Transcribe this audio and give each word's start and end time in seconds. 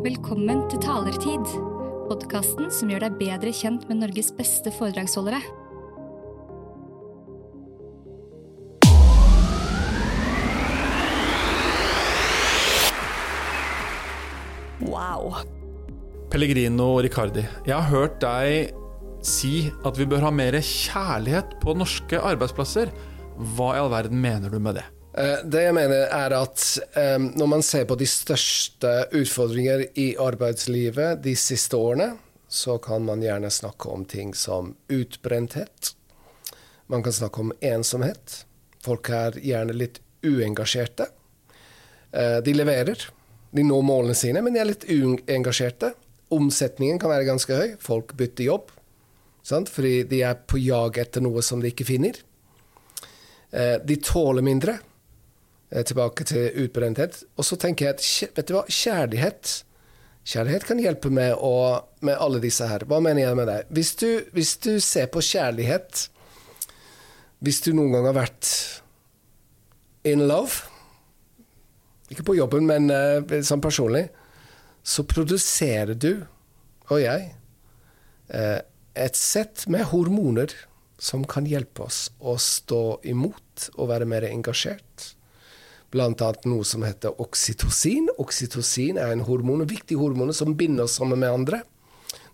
Velkommen 0.00 0.62
til 0.72 0.80
Talertid, 0.80 1.42
podkasten 2.08 2.70
som 2.72 2.88
gjør 2.88 3.02
deg 3.04 3.16
bedre 3.18 3.50
kjent 3.52 3.82
med 3.84 3.98
Norges 4.00 4.30
beste 4.32 4.70
foredragsholdere. 4.72 5.36
Wow. 14.80 15.42
Pellegrino 16.32 16.94
Riccardi, 17.04 17.44
jeg 17.68 17.76
har 17.76 17.90
hørt 17.92 18.16
deg 18.24 18.72
si 19.20 19.66
at 19.84 20.00
vi 20.00 20.08
bør 20.08 20.30
ha 20.30 20.32
mer 20.32 20.56
kjærlighet 20.64 21.58
på 21.60 21.76
norske 21.76 22.24
arbeidsplasser. 22.32 22.88
Hva 23.52 23.74
i 23.76 23.84
all 23.84 23.92
verden 23.92 24.16
mener 24.24 24.48
du 24.48 24.56
med 24.64 24.80
det? 24.80 24.86
Eh, 25.14 25.38
Det 25.44 25.62
jeg 25.64 25.74
mener 25.74 26.06
er 26.06 26.34
at 26.36 26.64
når 27.00 27.46
man 27.50 27.62
ser 27.66 27.84
på 27.88 27.96
de 27.98 28.06
største 28.06 28.90
utfordringer 29.16 29.86
i 29.98 30.12
arbeidslivet 30.20 31.22
de 31.24 31.34
siste 31.36 31.76
årene, 31.76 32.12
så 32.50 32.78
kan 32.82 33.04
man 33.06 33.22
gjerne 33.22 33.50
snakke 33.50 33.88
om 33.90 34.04
ting 34.04 34.32
som 34.34 34.74
utbrenthet. 34.90 35.92
Man 36.90 37.02
kan 37.02 37.12
snakke 37.14 37.40
om 37.44 37.52
ensomhet. 37.62 38.44
Folk 38.82 39.10
er 39.14 39.36
gjerne 39.38 39.74
litt 39.76 40.00
uengasjerte. 40.26 41.06
Eh, 42.12 42.40
De 42.40 42.54
leverer. 42.54 43.08
De 43.52 43.62
når 43.66 43.82
målene 43.82 44.14
sine, 44.14 44.42
men 44.42 44.54
de 44.54 44.60
er 44.62 44.68
litt 44.70 44.84
uengasjerte. 44.86 45.92
Omsetningen 46.30 46.98
kan 47.02 47.10
være 47.10 47.26
ganske 47.26 47.54
høy. 47.54 47.72
Folk 47.82 48.14
bytter 48.18 48.44
jobb. 48.46 48.70
Sant? 49.42 49.68
Fordi 49.68 50.04
de 50.06 50.22
er 50.22 50.34
på 50.46 50.58
jag 50.62 50.98
etter 50.98 51.20
noe 51.24 51.42
som 51.42 51.60
de 51.62 51.70
ikke 51.72 51.86
finner. 51.88 52.14
Eh, 53.52 53.78
De 53.78 53.96
tåler 53.96 54.42
mindre. 54.42 54.78
Eh, 55.70 55.84
Tilbake 55.86 56.26
til 56.26 56.64
utbrenthet. 56.64 57.22
Og 57.38 57.46
så 57.46 57.58
tenker 57.60 57.86
jeg 57.86 57.98
at 57.98 58.38
vet 58.38 58.48
du 58.48 58.56
hva, 58.58 58.64
kjærlighet 58.68 59.60
Kjærlighet 60.30 60.66
kan 60.68 60.80
hjelpe 60.82 61.08
med, 61.08 61.32
å, 61.32 61.80
med 62.04 62.18
alle 62.20 62.42
disse 62.42 62.66
her. 62.68 62.84
Hva 62.84 62.98
mener 63.00 63.24
jeg 63.24 63.36
med 63.38 63.48
det? 63.48 63.60
Hvis 63.72 63.94
du, 64.02 64.08
hvis 64.36 64.52
du 64.60 64.74
ser 64.84 65.08
på 65.10 65.22
kjærlighet 65.24 66.08
Hvis 67.40 67.62
du 67.64 67.72
noen 67.72 67.94
gang 67.96 68.10
har 68.10 68.18
vært 68.18 68.50
in 70.04 70.26
love 70.28 70.68
Ikke 72.12 72.26
på 72.28 72.36
jobben, 72.36 72.68
men 72.68 72.92
uh, 72.92 73.40
sånn 73.46 73.64
personlig 73.64 74.10
Så 74.84 75.06
produserer 75.08 75.96
du, 75.96 76.26
og 76.90 77.00
jeg, 77.00 77.30
uh, 78.34 78.60
et 78.98 79.16
sett 79.16 79.64
med 79.72 79.88
hormoner 79.88 80.52
som 81.00 81.24
kan 81.24 81.48
hjelpe 81.48 81.86
oss 81.86 82.10
å 82.20 82.36
stå 82.36 83.00
imot 83.08 83.70
og 83.76 83.88
være 83.88 84.08
mer 84.08 84.26
engasjert. 84.28 85.14
Annet 85.90 86.44
noe 86.46 86.62
som 86.62 86.84
heter 86.86 87.16
oksytocin. 87.18 88.06
Oksytocin 88.22 88.98
er 89.00 89.10
en 89.10 89.24
hormon, 89.26 89.64
en 89.64 89.70
viktig 89.70 89.96
hormon 89.98 90.30
som 90.36 90.54
binder 90.54 90.86
oss 90.86 90.94
sammen 91.00 91.18
med 91.18 91.32
andre. 91.34 91.62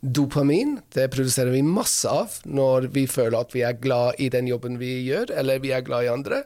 Dopamin 0.05 0.77
det 0.93 1.09
produserer 1.15 1.55
vi 1.55 1.63
masse 1.65 2.09
av 2.09 2.35
når 2.45 2.91
vi 2.93 3.07
føler 3.09 3.39
at 3.41 3.55
vi 3.57 3.65
er 3.65 3.79
glad 3.81 4.21
i 4.21 4.29
den 4.33 4.49
jobben 4.51 4.77
vi 4.81 4.93
gjør, 5.09 5.33
eller 5.33 5.63
vi 5.65 5.73
er 5.73 5.85
glad 5.87 6.05
i 6.05 6.13
andre. 6.13 6.43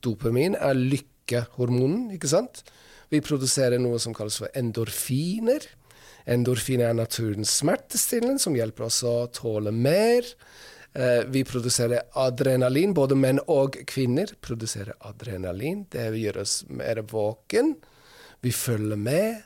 Dopamin 0.00 0.56
er 0.56 0.78
lykkehormonen, 0.78 2.08
ikke 2.16 2.30
sant? 2.32 2.64
Vi 3.12 3.20
produserer 3.20 3.78
noe 3.78 4.00
som 4.02 4.16
kalles 4.16 4.40
for 4.40 4.50
endorfiner. 4.56 5.68
Endorfiner 6.26 6.90
er 6.90 6.96
naturens 6.96 7.52
smertestillende, 7.60 8.40
som 8.42 8.56
hjelper 8.56 8.88
oss 8.88 9.02
å 9.06 9.28
tåle 9.34 9.70
mer. 9.70 10.26
Eh, 10.96 11.24
Vi 11.28 11.44
produserer 11.44 12.02
adrenalin, 12.12 12.94
både 12.94 13.14
menn 13.14 13.40
og 13.52 13.76
kvinner 13.86 14.32
produserer 14.40 14.96
adrenalin. 15.04 15.84
Det 15.92 16.08
gjør 16.16 16.40
oss 16.40 16.62
mer 16.68 17.02
våken. 17.10 17.74
Vi 18.40 18.52
følger 18.52 18.96
med. 18.96 19.42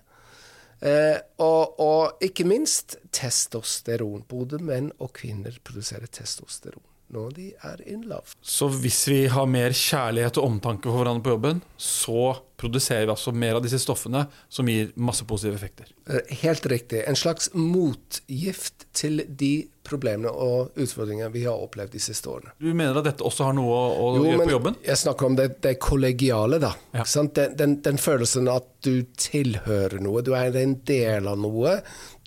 Eh, 0.80 1.18
og, 1.42 1.80
og 1.80 2.22
ikke 2.22 2.46
minst 2.46 2.96
testosteron. 3.10 4.22
Både 4.30 4.62
menn 4.62 4.92
og 4.98 5.12
kvinner 5.18 5.58
produserer 5.64 6.06
testosteron 6.06 6.89
når 7.10 7.32
de 7.36 7.48
er 7.66 7.80
in 7.90 8.04
love. 8.10 8.36
Så 8.42 8.68
hvis 8.80 9.00
vi 9.10 9.24
har 9.32 9.48
mer 9.50 9.74
kjærlighet 9.74 10.38
og 10.38 10.46
omtanke 10.52 10.86
for 10.90 11.00
hverandre 11.02 11.24
på 11.26 11.32
jobben, 11.34 11.62
så 11.80 12.36
produserer 12.60 13.06
vi 13.08 13.14
altså 13.14 13.32
mer 13.32 13.56
av 13.56 13.64
disse 13.64 13.78
stoffene 13.80 14.26
som 14.52 14.68
gir 14.68 14.90
masse 15.00 15.24
positive 15.26 15.56
effekter. 15.56 15.88
Eh, 16.06 16.34
Helt 16.42 16.66
riktig. 16.70 17.00
En 17.08 17.16
slags 17.18 17.48
motgift 17.56 18.86
til 18.96 19.22
de 19.26 19.52
problemene 19.86 20.30
og 20.30 20.76
utfordringene 20.78 21.32
vi 21.34 21.46
har 21.48 21.56
opplevd 21.64 21.94
de 21.96 22.02
siste 22.04 22.28
årene. 22.30 22.52
Du 22.60 22.68
mener 22.76 23.00
at 23.00 23.08
dette 23.08 23.24
også 23.26 23.48
har 23.48 23.56
noe 23.56 23.74
å, 23.74 24.10
Jo, 24.18 24.26
gjøre 24.28 24.38
men 24.42 24.50
på 24.50 24.54
jobben? 24.54 24.78
Jeg 24.86 25.00
snakker 25.02 25.30
om 25.30 25.38
det, 25.40 25.48
det 25.64 25.74
kollegiale, 25.82 26.60
da. 26.62 26.74
Ja. 26.94 27.06
Sant? 27.08 27.34
Den, 27.38 27.56
den, 27.58 27.76
den 27.86 27.98
følelsen 28.00 28.50
at 28.52 28.68
du 28.86 29.02
tilhører 29.18 29.98
noe, 30.04 30.22
du 30.26 30.34
er 30.38 30.54
en 30.60 30.76
del 30.88 31.26
av 31.30 31.40
noe. 31.40 31.78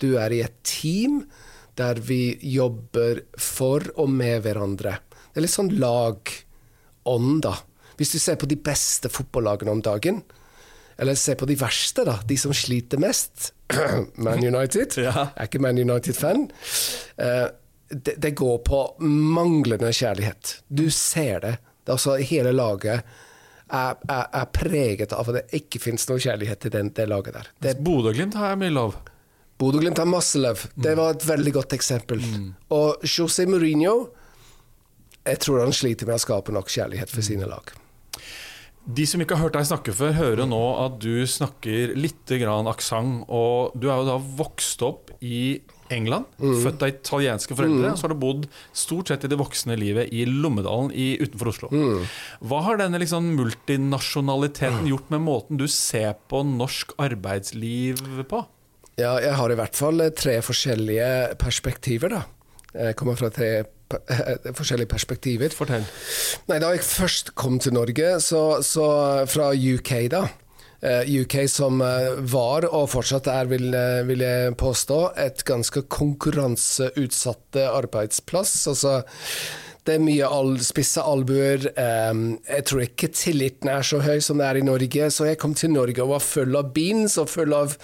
Du 0.02 0.14
er 0.20 0.34
i 0.34 0.42
et 0.44 0.58
team 0.66 1.22
der 1.78 2.00
vi 2.06 2.36
jobber 2.54 3.24
for 3.40 3.84
og 3.98 4.10
med 4.10 4.44
hverandre. 4.44 4.98
Det 5.32 5.40
er 5.40 5.46
litt 5.46 5.54
sånn 5.54 5.72
lagånd, 5.80 7.40
da. 7.46 7.56
Hvis 7.98 8.14
du 8.14 8.18
ser 8.22 8.38
på 8.38 8.48
de 8.50 8.58
beste 8.58 9.10
fotballagene 9.10 9.74
om 9.74 9.82
dagen, 9.82 10.22
eller 10.96 11.18
se 11.18 11.34
på 11.34 11.46
de 11.50 11.56
verste, 11.58 12.04
da, 12.06 12.20
de 12.26 12.36
som 12.38 12.54
sliter 12.54 13.00
mest. 13.02 13.52
Man 14.24 14.44
United. 14.44 14.94
Jeg 15.02 15.10
er 15.10 15.48
ikke 15.48 15.62
Man 15.62 15.78
United-fan. 15.80 16.48
Eh, 17.18 17.46
det, 17.90 18.30
går 18.38 18.58
på 18.66 18.80
manglende 19.04 19.90
kjærlighet. 19.92 20.60
Du 20.68 20.86
ser 20.90 21.40
det. 21.42 21.56
det 21.82 21.90
er 21.90 21.96
altså, 21.98 22.16
hele 22.22 22.54
laget 22.54 23.02
er, 23.74 23.96
er, 24.08 24.26
er 24.30 24.46
preget 24.54 25.12
av 25.16 25.28
at 25.30 25.40
det 25.40 25.60
ikke 25.60 25.82
finnes 25.82 26.06
noe 26.10 26.22
kjærlighet 26.22 26.62
til 26.62 26.74
den, 26.74 26.92
det 26.94 27.08
laget 27.10 27.38
der. 27.38 27.50
Det, 27.58 27.76
Bodø-Glimt 27.84 28.38
har 28.38 28.54
jeg 28.54 28.62
mye 28.62 28.74
lov. 28.74 28.96
Bodø-Glimt 29.60 30.00
har 30.02 30.08
masse 30.10 30.40
løv. 30.40 30.66
Det 30.74 30.96
var 30.98 31.14
et 31.14 31.24
veldig 31.28 31.54
godt 31.54 31.76
eksempel. 31.76 32.22
Og 32.74 33.04
José 33.06 33.46
Mourinho 33.46 34.10
Jeg 35.24 35.40
tror 35.40 35.62
han 35.62 35.72
sliter 35.72 36.08
med 36.08 36.18
å 36.18 36.20
skape 36.20 36.52
nok 36.52 36.68
kjærlighet 36.68 37.08
for 37.08 37.24
sine 37.24 37.46
lag. 37.48 37.70
De 38.84 39.06
som 39.08 39.22
ikke 39.22 39.38
har 39.38 39.46
hørt 39.46 39.54
deg 39.56 39.64
snakke 39.64 39.92
før, 39.96 40.10
hører 40.12 40.48
nå 40.48 40.60
at 40.82 40.98
du 41.00 41.24
snakker 41.24 41.94
litt 41.96 42.28
aksent. 42.28 43.24
Og 43.32 43.72
du 43.72 43.88
er 43.88 44.02
jo 44.02 44.10
da 44.10 44.18
vokst 44.20 44.84
opp 44.84 45.14
i 45.24 45.62
England, 45.92 46.26
født 46.36 46.84
av 46.84 46.90
italienske 46.92 47.56
foreldre. 47.56 47.94
Og 47.94 47.96
så 47.96 48.04
har 48.04 48.12
du 48.12 48.20
bodd 48.20 48.44
stort 48.76 49.08
sett 49.08 49.24
i 49.24 49.30
det 49.32 49.38
voksne 49.40 49.78
livet 49.80 50.12
i 50.12 50.26
Lommedalen 50.28 50.92
i, 50.92 51.14
utenfor 51.22 51.52
Oslo. 51.54 51.72
Hva 52.44 52.60
har 52.66 52.82
denne 52.82 53.00
liksom 53.00 53.32
multinasjonaliteten 53.38 54.90
gjort 54.90 55.08
med 55.14 55.24
måten 55.24 55.60
du 55.60 55.64
ser 55.70 56.18
på 56.28 56.44
norsk 56.44 56.92
arbeidsliv 57.00 58.04
på? 58.28 58.44
Ja, 59.00 59.16
jeg 59.18 59.34
har 59.34 59.50
i 59.50 59.58
hvert 59.58 59.78
fall 59.78 60.04
eh, 60.04 60.12
tre 60.14 60.36
forskjellige 60.44 61.34
perspektiver, 61.40 62.14
da. 62.14 62.22
Jeg 62.74 62.96
kommer 62.98 63.18
fra 63.18 63.30
tre 63.34 63.48
eh, 63.62 64.52
forskjellige 64.54 64.90
perspektiver. 64.90 65.54
Fortell. 65.54 65.86
Nei, 66.50 66.60
Da 66.62 66.70
jeg 66.74 66.86
først 66.86 67.34
kom 67.38 67.58
til 67.62 67.74
Norge, 67.74 68.16
så, 68.22 68.44
så 68.66 68.86
fra 69.30 69.50
UK, 69.54 69.92
da. 70.14 70.24
Eh, 70.84 71.10
UK 71.24 71.36
som 71.50 71.82
eh, 71.82 72.14
var, 72.30 72.68
og 72.70 72.90
fortsatt 72.92 73.30
er, 73.32 73.50
vil, 73.50 73.70
eh, 73.74 74.02
vil 74.06 74.22
jeg 74.22 74.54
påstå, 74.60 75.00
et 75.26 75.42
ganske 75.48 75.86
konkurranseutsatte 75.90 77.66
arbeidsplass. 77.72 78.56
Altså, 78.70 78.98
det 79.84 79.96
er 79.98 80.04
mye 80.04 80.28
all, 80.28 80.54
spisse 80.64 81.02
albuer. 81.02 81.66
eh, 81.74 82.12
jeg 82.46 82.66
tror 82.70 82.84
ikke 82.86 83.10
tilliten 83.16 83.72
er 83.74 83.82
så 83.86 84.02
høy 84.04 84.20
som 84.22 84.38
det 84.38 84.46
er 84.52 84.60
i 84.62 84.66
Norge, 84.66 85.10
så 85.10 85.26
jeg 85.32 85.40
kom 85.42 85.56
til 85.58 85.74
Norge 85.74 86.04
og 86.04 86.14
var 86.14 86.22
full 86.24 86.54
av 86.62 86.70
beans 86.76 87.18
og 87.18 87.32
full 87.32 87.56
av 87.56 87.74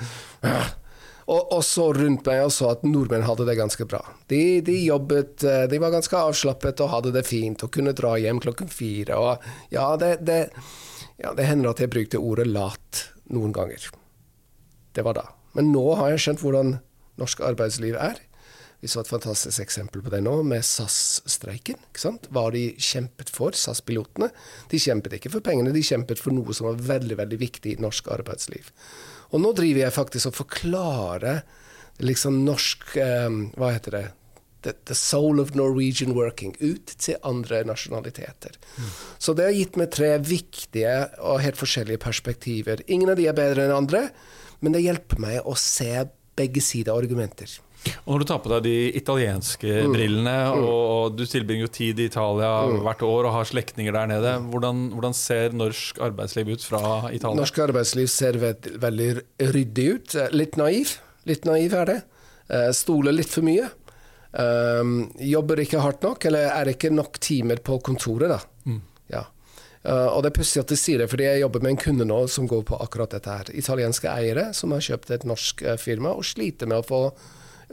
og, 1.31 1.53
og 1.55 1.63
så 1.67 1.91
rundt 1.95 2.27
meg 2.27 2.43
og 2.43 2.53
så 2.55 2.73
at 2.75 2.85
nordmenn 2.87 3.27
hadde 3.27 3.47
det 3.47 3.57
ganske 3.59 3.87
bra. 3.89 4.01
De, 4.33 4.61
de 4.67 4.77
jobbet, 4.83 5.45
eh, 5.47 5.67
de 5.71 5.81
var 5.83 5.95
ganske 5.95 6.19
avslappet 6.19 6.83
og 6.83 6.93
hadde 6.95 7.15
det 7.15 7.27
fint 7.29 7.63
og 7.67 7.73
kunne 7.75 7.95
dra 7.97 8.17
hjem 8.19 8.43
klokken 8.43 8.71
fire. 8.73 9.19
Og 9.19 9.75
ja, 9.75 9.87
det, 10.01 10.17
det, 10.27 10.41
ja, 11.23 11.35
det 11.37 11.47
hender 11.47 11.71
at 11.73 11.83
jeg 11.83 11.93
brukte 11.93 12.23
ordet 12.23 12.49
lat 12.51 13.05
noen 13.31 13.55
ganger. 13.55 13.87
Det 14.97 15.07
var 15.07 15.21
da. 15.21 15.29
Men 15.55 15.71
nå 15.75 15.85
har 16.01 16.13
jeg 16.13 16.25
skjønt 16.25 16.43
hvordan 16.43 16.75
norsk 17.21 17.45
arbeidsliv 17.47 17.99
er. 18.01 18.19
Vi 18.81 18.89
så 18.89 19.03
et 19.03 19.11
fantastisk 19.11 19.61
eksempel 19.61 20.01
på 20.01 20.13
det 20.13 20.23
nå, 20.25 20.39
med 20.49 20.65
SAS-streiken. 20.65 21.81
Hva 22.33 22.47
de 22.55 22.63
kjempet 22.81 23.29
for, 23.33 23.57
SAS-pilotene. 23.57 24.31
De 24.73 24.81
kjempet 24.81 25.19
ikke 25.19 25.33
for 25.35 25.45
pengene, 25.45 25.75
de 25.75 25.85
kjempet 25.85 26.21
for 26.21 26.33
noe 26.33 26.57
som 26.57 26.71
var 26.71 26.81
veldig 26.97 27.19
veldig 27.21 27.41
viktig 27.43 27.75
i 27.75 27.83
norsk 27.83 28.09
arbeidsliv. 28.17 28.73
Og 29.31 29.45
nå 29.45 29.53
driver 29.59 29.85
jeg 29.85 29.97
faktisk 29.99 30.31
og 30.31 30.39
forklarer 30.39 31.45
liksom 32.01 32.41
norsk 32.47 32.97
um, 32.97 33.43
Hva 33.61 33.75
heter 33.77 33.97
det? 33.99 34.07
The, 34.65 34.75
the 34.89 34.97
soul 34.97 35.41
of 35.41 35.55
Norwegian 35.57 36.13
working 36.17 36.53
ut 36.61 36.93
til 37.01 37.21
andre 37.25 37.63
nasjonaliteter. 37.69 38.57
Så 39.17 39.33
det 39.37 39.47
har 39.49 39.57
gitt 39.57 39.79
meg 39.81 39.93
tre 39.95 40.11
viktige 40.21 40.93
og 41.25 41.41
helt 41.45 41.57
forskjellige 41.61 42.03
perspektiver. 42.03 42.83
Ingen 42.89 43.13
av 43.13 43.21
de 43.21 43.29
er 43.29 43.37
bedre 43.37 43.65
enn 43.65 43.77
andre, 43.77 44.07
men 44.61 44.77
det 44.77 44.85
hjelper 44.85 45.21
meg 45.21 45.49
å 45.49 45.57
se 45.57 46.05
begge 46.37 46.61
sider 46.65 46.93
av 46.93 47.01
argumenter. 47.05 47.57
Og 48.05 48.13
når 48.13 48.19
du 48.23 48.27
tar 48.29 48.41
på 48.45 48.51
deg 48.53 48.63
de 48.67 48.75
italienske 48.99 49.71
Mm. 49.87 49.93
brillene, 49.95 50.35
og 50.53 51.17
du 51.17 51.25
tilbringer 51.25 51.65
jo 51.65 51.73
tid 51.73 51.99
i 52.01 52.09
Italia 52.11 52.51
hvert 52.85 53.03
år 53.07 53.25
og 53.29 53.33
har 53.33 53.45
slektninger 53.49 53.93
der 53.93 54.07
nede, 54.11 54.33
hvordan, 54.51 54.91
hvordan 54.93 55.15
ser 55.17 55.51
norsk 55.57 55.99
arbeidsliv 55.99 56.49
ut 56.53 56.63
fra 56.65 57.11
Italia? 57.13 57.37
Norsk 57.41 57.59
arbeidsliv 57.59 58.07
ser 58.13 58.33
veld, 58.43 58.69
veldig 58.83 59.11
ryddig 59.55 59.87
ut. 59.95 60.15
Eh, 60.15 60.29
Litt 60.33 60.57
naiv. 60.61 60.99
Litt 61.27 61.45
naiv 61.49 61.73
er 61.75 61.85
det. 61.87 62.03
Eh, 62.51 62.71
Stoler 62.77 63.13
litt 63.17 63.29
for 63.33 63.43
mye. 63.43 63.71
Um, 64.33 65.11
jobber 65.19 65.59
ikke 65.59 65.81
hardt 65.83 66.05
nok, 66.07 66.25
eller 66.29 66.53
er 66.53 66.65
det 66.69 66.77
ikke 66.77 66.93
nok 66.95 67.17
timer 67.19 67.57
på 67.67 67.81
kontoret, 67.83 68.29
da. 68.31 68.39
Ja. 69.11 69.25
Uh, 69.83 70.07
og 70.15 70.23
det 70.23 70.31
er 70.31 70.37
pussig 70.39 70.61
at 70.61 70.69
de 70.71 70.77
sier 70.77 70.99
det, 71.03 71.09
fordi 71.11 71.25
jeg 71.25 71.41
jobber 71.41 71.63
med 71.65 71.71
en 71.73 71.81
kunde 71.81 72.05
nå 72.07 72.29
som 72.31 72.47
går 72.47 72.63
på 72.69 72.79
akkurat 72.85 73.11
dette 73.17 73.27
her. 73.33 73.51
Italienske 73.57 74.07
eiere 74.13 74.51
som 74.55 74.71
har 74.77 74.85
kjøpt 74.85 75.11
et 75.17 75.25
norsk 75.27 75.65
firma 75.83 76.13
og 76.15 76.23
sliter 76.29 76.69
med 76.71 76.85
å 76.85 76.87
få 76.87 77.01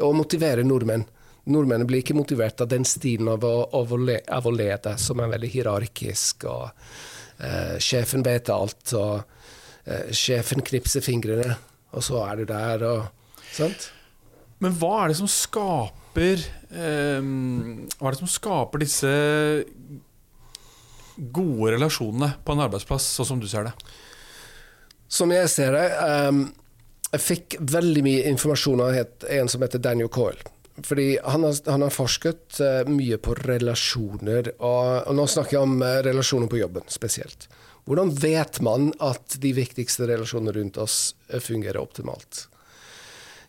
å 0.04 0.12
motivere 0.16 0.66
nordmenn. 0.66 1.06
Nordmennene 1.48 1.88
blir 1.88 2.04
ikke 2.04 2.18
motivert 2.18 2.60
av 2.64 2.70
den 2.72 2.84
stilen 2.88 3.30
av 3.32 3.46
å, 3.48 3.54
av 3.78 3.94
å, 3.96 4.00
le, 4.02 4.20
av 4.36 4.48
å 4.50 4.52
lede, 4.52 4.98
som 5.00 5.22
er 5.24 5.32
veldig 5.32 5.52
hierarkisk. 5.54 6.48
og 6.52 6.66
uh, 7.40 7.78
Sjefen 7.84 8.26
vet 8.26 8.52
alt, 8.52 8.92
og 9.00 9.22
uh, 9.88 10.10
sjefen 10.12 10.64
knipser 10.68 11.06
fingrene, 11.06 11.56
og 11.96 12.04
så 12.04 12.20
er 12.26 12.42
du 12.42 12.50
der. 12.50 12.84
og 12.84 13.46
sant? 13.56 13.90
Men 14.60 14.76
hva 14.76 14.92
er 15.04 15.14
det 15.14 15.20
som 15.20 15.30
skaper 15.30 16.42
um, 16.74 17.86
Hva 17.94 18.10
er 18.10 18.16
det 18.16 18.22
som 18.24 18.32
skaper 18.32 18.82
disse 18.82 19.12
gode 21.18 21.76
relasjonene 21.76 22.34
på 22.46 22.54
en 22.54 22.64
arbeidsplass, 22.66 23.08
sånn 23.16 23.32
som 23.32 23.42
du 23.42 23.48
ser 23.50 23.70
det? 23.70 23.74
Som 25.08 25.32
jeg 25.32 25.48
ser 25.50 25.72
det, 25.72 25.86
ehm, 26.04 26.42
jeg 27.12 27.24
fikk 27.24 27.58
veldig 27.72 28.04
mye 28.04 28.24
informasjon 28.34 28.84
av 28.84 28.98
en 28.98 29.50
som 29.52 29.64
heter 29.64 29.84
Daniel 29.84 30.12
Coyle. 30.12 30.54
Fordi 30.86 31.18
han 31.24 31.44
har, 31.44 31.56
han 31.66 31.82
har 31.82 31.94
forsket 31.94 32.60
eh, 32.62 32.90
mye 32.90 33.18
på 33.18 33.34
relasjoner, 33.40 34.52
og, 34.60 35.08
og 35.10 35.16
nå 35.18 35.26
snakker 35.32 35.58
jeg 35.58 35.66
om 35.66 35.80
eh, 35.82 36.02
relasjoner 36.06 36.52
på 36.52 36.60
jobben 36.60 36.86
spesielt. 36.94 37.48
Hvordan 37.88 38.12
vet 38.20 38.60
man 38.62 38.92
at 39.02 39.40
de 39.42 39.54
viktigste 39.58 40.06
relasjonene 40.10 40.54
rundt 40.60 40.78
oss 40.84 41.16
eh, 41.32 41.42
fungerer 41.42 41.82
optimalt? 41.82 42.46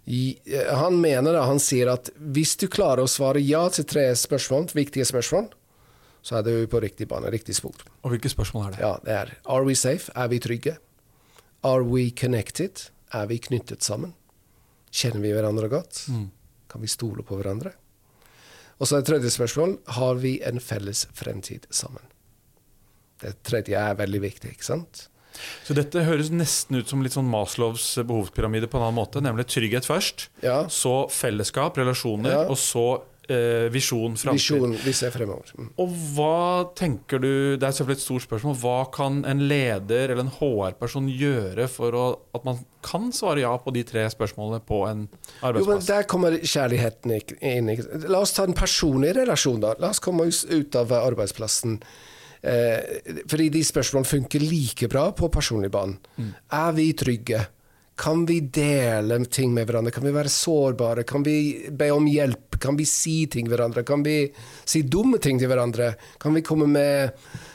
I, 0.09 0.39
han 0.73 0.97
mener 1.03 1.37
da, 1.37 1.45
han 1.45 1.61
sier 1.61 1.91
at 1.93 2.09
hvis 2.17 2.55
du 2.57 2.65
klarer 2.73 3.05
å 3.05 3.11
svare 3.13 3.43
ja 3.45 3.67
til 3.69 3.85
tre 3.85 4.07
spørsmål, 4.17 4.71
viktige 4.73 5.05
spørsmål, 5.05 5.51
så 6.25 6.39
er 6.39 6.47
du 6.47 6.53
på 6.71 6.81
riktig 6.81 7.11
bane, 7.11 7.29
riktig 7.29 7.59
spor. 7.59 7.77
Og 8.07 8.15
hvilke 8.15 8.33
spørsmål 8.33 8.71
er 8.71 8.73
det? 8.73 8.81
Ja, 8.87 8.95
det 9.05 9.19
er 9.19 9.35
Are 9.45 9.69
we 9.69 9.77
safe? 9.77 10.09
Er 10.17 10.33
vi 10.33 10.41
trygge? 10.41 10.79
Are 11.61 11.85
we 11.85 12.09
connected? 12.09 12.89
Er 13.15 13.27
vi 13.31 13.39
knyttet 13.39 13.83
sammen? 13.87 14.15
Kjenner 14.93 15.21
vi 15.25 15.33
hverandre 15.33 15.69
godt? 15.73 16.07
Kan 16.69 16.81
vi 16.85 16.89
stole 16.91 17.23
på 17.25 17.39
hverandre? 17.39 17.73
Og 18.79 18.87
så 18.87 19.01
det 19.01 19.09
tredje 19.09 19.31
spørsmål 19.35 19.73
Har 19.99 20.15
vi 20.23 20.37
en 20.47 20.61
felles 20.63 21.07
fremtid 21.17 21.67
sammen? 21.75 22.03
Det 23.19 23.33
tredje 23.43 23.75
er 23.75 23.97
veldig 23.99 24.21
viktig, 24.23 24.53
ikke 24.55 24.65
sant? 24.69 25.09
Så 25.67 25.75
dette 25.75 26.03
høres 26.07 26.31
nesten 26.31 26.79
ut 26.79 26.89
som 26.91 27.03
litt 27.03 27.15
sånn 27.15 27.29
Maslows 27.31 27.83
behovspyramide 28.07 28.69
på 28.71 28.79
en 28.79 28.85
annen 28.89 28.99
måte. 28.99 29.21
Nemlig 29.23 29.47
trygghet 29.51 29.87
først, 29.87 30.29
Ja. 30.43 30.65
så 30.71 31.09
fellesskap, 31.11 31.77
relasjoner, 31.77 32.31
Ja. 32.31 32.45
og 32.49 32.57
så 32.57 33.03
visjon, 33.73 34.17
framtid. 34.17 34.79
Vi 34.85 34.93
ser 34.97 35.13
fremover. 35.13 35.51
Mm. 35.59 35.69
Og 35.83 35.97
hva 36.15 36.69
tenker 36.79 37.21
du 37.21 37.31
Det 37.59 37.67
er 37.67 37.75
selvfølgelig 37.77 37.99
et 37.99 38.05
stort 38.05 38.25
spørsmål. 38.25 38.57
Hva 38.63 38.79
kan 38.95 39.21
en 39.29 39.43
leder 39.51 40.15
eller 40.15 40.25
en 40.25 40.33
HR-person 40.39 41.11
gjøre 41.13 41.69
for 41.69 41.97
å, 41.99 42.07
at 42.37 42.47
man 42.49 42.63
kan 42.85 43.11
svare 43.13 43.43
ja 43.45 43.53
på 43.61 43.75
de 43.77 43.85
tre 43.89 44.07
spørsmålene 44.13 44.63
på 44.65 44.83
en 44.89 45.07
arbeidsplass? 45.43 45.65
Jo, 45.65 45.71
men? 45.75 45.87
Der 45.91 46.09
kommer 46.09 46.39
kjærligheten 46.41 47.17
inn. 47.39 47.73
La 48.09 48.23
oss 48.25 48.37
ta 48.37 48.47
en 48.49 48.57
personlig 48.57 49.13
relasjon, 49.19 49.61
da. 49.65 49.75
La 49.83 49.93
oss 49.93 50.03
komme 50.05 50.29
oss 50.29 50.45
ut 50.49 50.79
av 50.79 50.95
arbeidsplassen. 50.97 51.81
Eh, 52.41 52.99
fordi 53.29 53.49
de 53.51 53.65
spørsmålene 53.67 54.09
funker 54.09 54.45
like 54.47 54.89
bra 54.91 55.09
på 55.13 55.31
personlig 55.35 55.73
banen. 55.75 55.99
Er 56.55 56.75
vi 56.77 56.93
trygge? 56.97 57.45
Kan 57.99 58.27
vi 58.27 58.41
dele 58.41 59.25
ting 59.25 59.55
med 59.55 59.67
hverandre? 59.67 59.91
Kan 59.91 60.05
vi 60.07 60.13
være 60.15 60.31
sårbare? 60.31 61.03
Kan 61.03 61.25
vi 61.27 61.67
be 61.71 61.91
om 61.91 62.07
hjelp? 62.07 62.55
Kan 62.63 62.77
vi 62.79 62.85
si 62.87 63.25
ting 63.27 63.49
til 63.49 63.57
hverandre? 63.57 63.83
Kan 63.83 64.05
vi 64.07 64.21
si 64.65 64.85
dumme 64.87 65.19
ting 65.19 65.41
til 65.41 65.51
hverandre? 65.51 65.97
Kan 66.23 66.37
vi 66.39 66.45
komme 66.47 66.69
med 66.71 67.11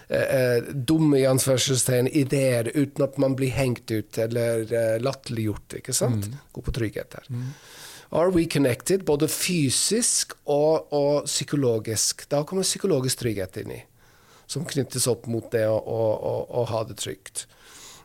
eh, 0.09 0.25
eh, 0.25 0.67
dumme 0.73 1.21
i 1.21 1.29
anførselstegn 1.29 2.11
ideer 2.11 2.73
uten 2.75 3.05
at 3.07 3.15
man 3.23 3.37
blir 3.39 3.55
hengt 3.55 3.87
ut 3.91 4.19
eller 4.19 4.67
eh, 4.67 4.97
latterliggjort? 4.99 5.79
ikke 5.79 5.95
sant? 5.95 6.27
Gå 6.51 6.65
på 6.67 6.75
trygghet 6.75 7.15
der. 7.15 7.31
Are 8.11 8.35
we 8.35 8.43
connected, 8.45 9.07
både 9.07 9.31
fysisk 9.31 10.35
og, 10.43 10.91
og 10.91 11.23
psykologisk? 11.31 12.27
Da 12.27 12.43
kommer 12.43 12.67
psykologisk 12.67 13.23
trygghet 13.23 13.63
inn 13.63 13.77
i, 13.79 13.81
som 14.45 14.67
knyttes 14.67 15.07
opp 15.07 15.23
mot 15.31 15.47
det 15.55 15.63
å, 15.71 15.79
å, 15.79 16.03
å, 16.19 16.37
å 16.59 16.67
ha 16.75 16.83
det 16.91 16.99
trygt. 16.99 17.47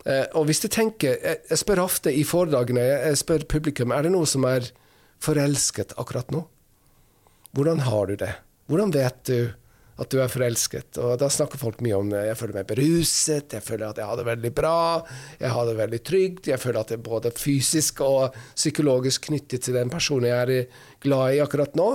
Eh, 0.07 0.27
og 0.39 0.49
hvis 0.49 0.63
du 0.63 0.69
tenker, 0.73 1.17
jeg, 1.19 1.59
spør 1.59 1.85
ofte 1.87 2.13
i 2.15 2.25
foredragene, 2.27 2.85
jeg 2.85 3.23
spør 3.23 3.47
publikum, 3.51 3.95
er 3.95 4.07
det 4.07 4.13
noe 4.15 4.29
som 4.29 4.47
er 4.49 4.71
forelsket 5.25 5.97
akkurat 5.99 6.31
nå? 6.35 6.45
Hvordan 7.57 7.83
har 7.87 8.11
du 8.11 8.19
det? 8.21 8.35
Hvordan 8.69 8.93
vet 8.95 9.25
du 9.27 9.39
at 9.99 10.13
du 10.13 10.21
er 10.23 10.31
forelsket? 10.31 11.01
Og 11.03 11.17
da 11.19 11.31
snakker 11.33 11.59
folk 11.59 11.81
mye 11.83 11.97
om 11.99 12.13
jeg 12.15 12.37
føler 12.39 12.61
meg 12.61 12.69
beruset, 12.71 13.57
jeg 13.57 13.65
føler 13.65 13.89
at 13.89 13.99
jeg 13.99 14.07
har 14.11 14.21
det 14.21 14.29
veldig 14.29 14.53
bra, 14.55 14.79
jeg 15.41 15.53
har 15.57 15.67
det 15.67 15.79
veldig 15.81 16.01
trygt, 16.07 16.51
jeg 16.53 16.63
føler 16.63 16.81
at 16.83 16.95
jeg 16.95 17.01
er 17.01 17.09
både 17.09 17.35
fysisk 17.35 18.05
og 18.07 18.37
psykologisk 18.53 19.31
knyttet 19.31 19.67
til 19.67 19.79
den 19.81 19.91
personen 19.91 20.31
jeg 20.31 20.39
er 20.45 20.85
glad 21.03 21.35
i 21.35 21.43
akkurat 21.43 21.75
nå. 21.79 21.91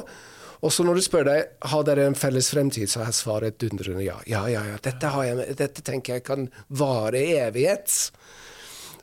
Så 0.72 0.86
når 0.88 0.96
du 0.96 1.02
spør 1.04 1.26
deg 1.28 1.70
har 1.74 1.84
dere 1.84 2.06
en 2.08 2.16
felles 2.16 2.48
fremtid, 2.54 2.88
så 2.88 3.02
er 3.04 3.12
svaret 3.16 3.56
et 3.56 3.64
dundrende 3.66 4.04
ja. 4.06 4.20
Ja, 4.30 4.46
ja, 4.48 4.62
ja, 4.70 4.78
dette, 4.84 5.10
jeg, 5.28 5.56
dette 5.60 5.84
tenker 5.84 6.20
jeg 6.20 6.24
kan 6.24 6.46
vare 6.70 7.20
i 7.20 7.34
evighet. 7.42 8.12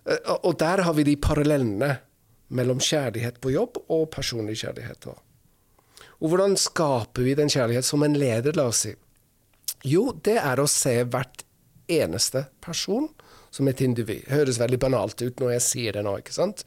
Eh, 0.07 0.31
Og 0.41 0.57
der 0.59 0.87
har 0.87 0.97
vi 0.97 1.05
de 1.05 1.17
parallellene 1.21 1.99
mellom 2.49 2.81
kjærlighet 2.81 3.41
på 3.41 3.53
jobb 3.53 3.83
og 3.89 4.09
personlig 4.15 4.57
kjærlighet. 4.63 5.07
også. 5.07 5.21
Og 6.21 6.33
hvordan 6.33 6.57
skaper 6.57 7.23
vi 7.25 7.37
den 7.37 7.49
kjærlighet 7.53 7.85
som 7.85 8.03
en 8.03 8.17
leder, 8.19 8.57
la 8.57 8.67
oss 8.73 8.85
si? 8.87 8.95
Jo, 9.85 10.11
det 10.13 10.37
er 10.41 10.61
å 10.61 10.69
se 10.69 11.03
hvert 11.09 11.45
eneste 11.91 12.47
person 12.61 13.09
som 13.51 13.69
et 13.69 13.81
individ. 13.81 14.27
Høres 14.31 14.61
veldig 14.61 14.79
banalt 14.83 15.23
ut 15.23 15.41
når 15.41 15.55
jeg 15.57 15.67
sier 15.67 15.97
det 15.97 16.05
nå, 16.07 16.19
ikke 16.21 16.35
sant? 16.37 16.65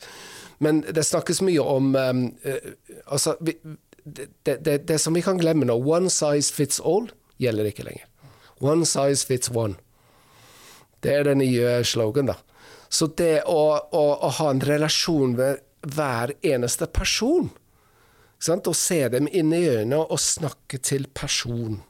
Men 0.63 0.81
det 0.85 1.05
snakkes 1.05 1.41
mye 1.45 1.63
om 1.63 1.93
um, 1.95 2.23
Altså, 3.05 3.35
vi, 3.41 3.55
det, 4.03 4.29
det, 4.65 4.77
det 4.87 4.99
som 4.99 5.15
vi 5.15 5.23
kan 5.25 5.39
glemme 5.39 5.67
nå, 5.67 5.75
one 5.77 6.11
size 6.11 6.53
fits 6.53 6.79
all, 6.79 7.09
gjelder 7.41 7.69
ikke 7.69 7.87
lenger. 7.87 8.07
One 8.63 8.85
size 8.87 9.25
fits 9.27 9.51
one. 9.51 9.75
Det 11.03 11.11
er 11.11 11.27
det 11.27 11.37
nye 11.39 11.79
slogan, 11.87 12.31
da. 12.31 12.37
Så 12.93 13.09
det 13.17 13.43
å, 13.49 13.61
å, 13.91 14.03
å 14.23 14.29
ha 14.37 14.51
en 14.53 14.61
relasjon 14.63 15.33
med 15.39 15.63
hver 15.95 16.35
eneste 16.45 16.87
person, 16.87 17.49
sant? 18.39 18.69
å 18.69 18.75
se 18.77 19.01
dem 19.11 19.27
inn 19.31 19.51
i 19.55 19.65
øynene 19.65 20.03
og 20.03 20.21
snakke 20.21 20.79
til 20.83 21.09
person. 21.15 21.81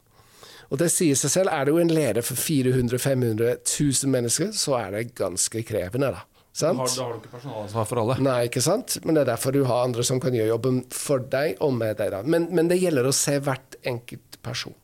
Og 0.72 0.80
det 0.80 0.88
sier 0.90 1.18
seg 1.18 1.30
selv, 1.30 1.52
er 1.52 1.66
det 1.66 1.74
jo 1.74 1.82
en 1.82 1.92
leder 1.92 2.24
for 2.24 2.40
400 2.40 2.98
500 2.98 3.50
000 3.68 4.10
mennesker, 4.10 4.54
så 4.56 4.78
er 4.80 4.96
det 4.96 5.10
ganske 5.18 5.62
krevende, 5.66 6.14
da. 6.16 6.24
Sant? 6.54 6.78
Har, 6.78 6.86
da 6.86 7.02
har 7.08 7.16
du 7.16 7.18
ikke 7.18 7.34
personalansvar 7.34 7.86
for 7.90 8.00
alle. 8.04 8.16
Nei, 8.22 8.38
ikke 8.46 8.62
sant? 8.62 9.00
Men 9.02 9.16
det 9.16 9.24
er 9.24 9.32
derfor 9.32 9.54
du 9.56 9.64
har 9.66 9.88
andre 9.88 10.04
som 10.06 10.20
kan 10.22 10.36
gjøre 10.36 10.52
jobben 10.52 10.80
for 10.94 11.24
deg 11.32 11.58
og 11.64 11.74
med 11.74 11.98
deg. 11.98 12.14
da. 12.14 12.22
Men, 12.22 12.46
men 12.54 12.70
det 12.70 12.78
gjelder 12.78 13.10
å 13.10 13.14
se 13.16 13.40
hvert 13.42 13.78
enkelt 13.82 14.38
person. 14.44 14.76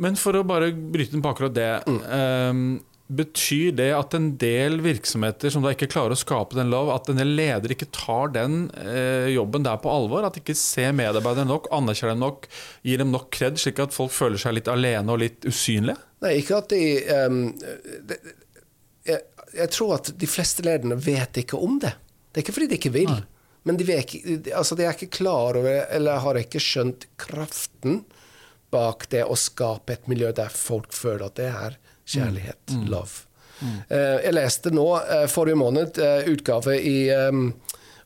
Men 0.00 0.16
for 0.18 0.34
å 0.34 0.46
bare 0.48 0.72
bryte 0.72 1.14
den 1.14 1.22
på 1.22 1.30
akkurat 1.30 1.54
det. 1.54 1.70
ehm, 1.86 2.80
betyr 3.10 3.74
det 3.74 3.88
at 3.94 4.14
en 4.14 4.28
del 4.38 4.78
virksomheter 4.82 5.50
som 5.50 5.64
da 5.64 5.72
ikke 5.74 5.90
klarer 5.90 6.14
å 6.14 6.18
skape 6.18 6.58
den 6.58 6.70
lov, 6.72 6.92
at 6.94 7.10
en 7.10 7.18
del 7.20 7.32
ledere 7.38 7.74
ikke 7.74 7.90
tar 7.94 8.30
den 8.34 8.68
eh, 8.78 9.30
jobben 9.34 9.66
der 9.66 9.80
på 9.82 9.90
alvor? 9.92 10.26
At 10.26 10.34
de 10.34 10.42
ikke 10.42 10.58
ser 10.58 10.94
medarbeiderne 10.98 11.50
nok, 11.50 11.70
anerkjenner 11.74 12.16
dem 12.16 12.26
nok, 12.26 12.50
gir 12.86 13.02
dem 13.02 13.14
nok 13.14 13.30
kred, 13.34 13.58
slik 13.60 13.82
at 13.82 13.94
folk 13.94 14.14
føler 14.14 14.40
seg 14.40 14.58
litt 14.58 14.70
alene 14.70 15.14
og 15.14 15.22
litt 15.22 15.46
usynlige? 15.46 15.98
Nei, 16.20 16.36
ikke 16.42 16.58
at 16.60 16.72
de 16.74 16.84
um, 17.30 17.42
det, 18.10 18.18
jeg, 19.56 19.72
tror 19.74 19.98
at 19.98 20.12
de 20.20 20.30
fleste 20.30 20.64
lederne 20.66 20.98
vet 21.00 21.42
ikke 21.42 21.58
om 21.58 21.80
det. 21.82 21.92
Det 22.30 22.40
er 22.40 22.46
ikke 22.46 22.56
fordi 22.56 22.70
de 22.70 22.80
ikke 22.80 22.94
vil. 22.94 23.12
Men 23.68 23.76
de, 23.76 23.84
vet, 23.84 24.14
altså 24.56 24.76
de 24.78 24.86
er 24.86 24.96
ikke 24.96 25.18
klar 25.20 25.58
over, 25.60 25.82
eller 25.92 26.22
har 26.24 26.38
ikke 26.40 26.62
skjønt 26.62 27.04
kraften 27.20 28.04
bak 28.70 29.08
det 29.12 29.24
å 29.26 29.36
skape 29.36 29.92
et 29.96 30.06
miljø 30.10 30.30
der 30.36 30.48
folk 30.54 30.92
føler 30.94 31.24
at 31.26 31.36
det 31.40 31.48
er 31.50 31.76
kjærlighet, 32.10 32.76
love. 32.88 33.26
Eh, 33.60 34.18
jeg 34.24 34.32
leste 34.34 34.70
nå, 34.72 35.00
eh, 35.02 35.26
forrige 35.28 35.56
måned, 35.60 35.98
eh, 36.00 36.24
utgave 36.32 36.80
i 36.80 37.10
ehm, 37.12 37.52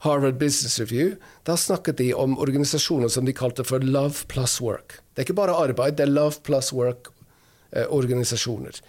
Harvard 0.04 0.38
Business 0.40 0.80
Review. 0.80 1.14
Da 1.46 1.56
snakket 1.56 1.96
de 2.00 2.14
om 2.14 2.38
organisasjoner 2.42 3.08
som 3.08 3.24
de 3.24 3.32
kalte 3.36 3.64
for 3.64 3.78
Love 3.80 4.24
plus 4.28 4.60
work. 4.60 5.00
Det 5.14 5.20
er 5.22 5.26
ikke 5.28 5.38
bare 5.38 5.54
arbeid, 5.54 5.96
det 5.96 6.02
er 6.08 6.12
Love 6.12 6.40
plus 6.42 6.72
work-organisasjoner. 6.74 8.80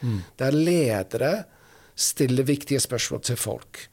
Der 0.42 0.52
ledere 0.52 1.46
stiller 1.96 2.48
viktige 2.48 2.82
spørsmål 2.84 3.24
til 3.26 3.40
folk. 3.40 3.86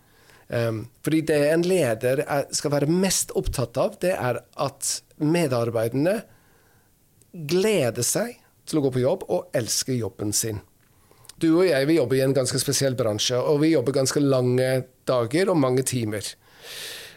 Um, 0.52 0.84
fordi 1.04 1.22
det 1.30 1.38
en 1.48 1.64
leder 1.64 2.24
er, 2.26 2.44
skal 2.52 2.74
være 2.74 2.90
mest 2.90 3.32
opptatt 3.38 3.78
av, 3.80 3.94
det 4.02 4.12
er 4.12 4.42
at 4.60 4.90
medarbeiderne 5.22 6.18
gleder 7.32 8.04
seg 8.04 8.36
til 8.68 8.80
å 8.80 8.84
gå 8.84 8.90
på 8.92 9.04
jobb 9.04 9.24
og 9.32 9.54
elsker 9.56 9.96
jobben 9.96 10.34
sin. 10.36 10.60
Du 11.40 11.48
og 11.54 11.64
jeg 11.66 11.88
vi 11.88 11.96
jobber 11.96 12.18
i 12.18 12.24
en 12.26 12.36
ganske 12.36 12.60
spesiell 12.60 12.98
bransje, 12.98 13.38
og 13.38 13.62
vi 13.62 13.72
jobber 13.72 13.96
ganske 13.96 14.20
lange 14.20 14.68
dager 15.08 15.50
og 15.50 15.58
mange 15.62 15.86
timer. 15.88 16.26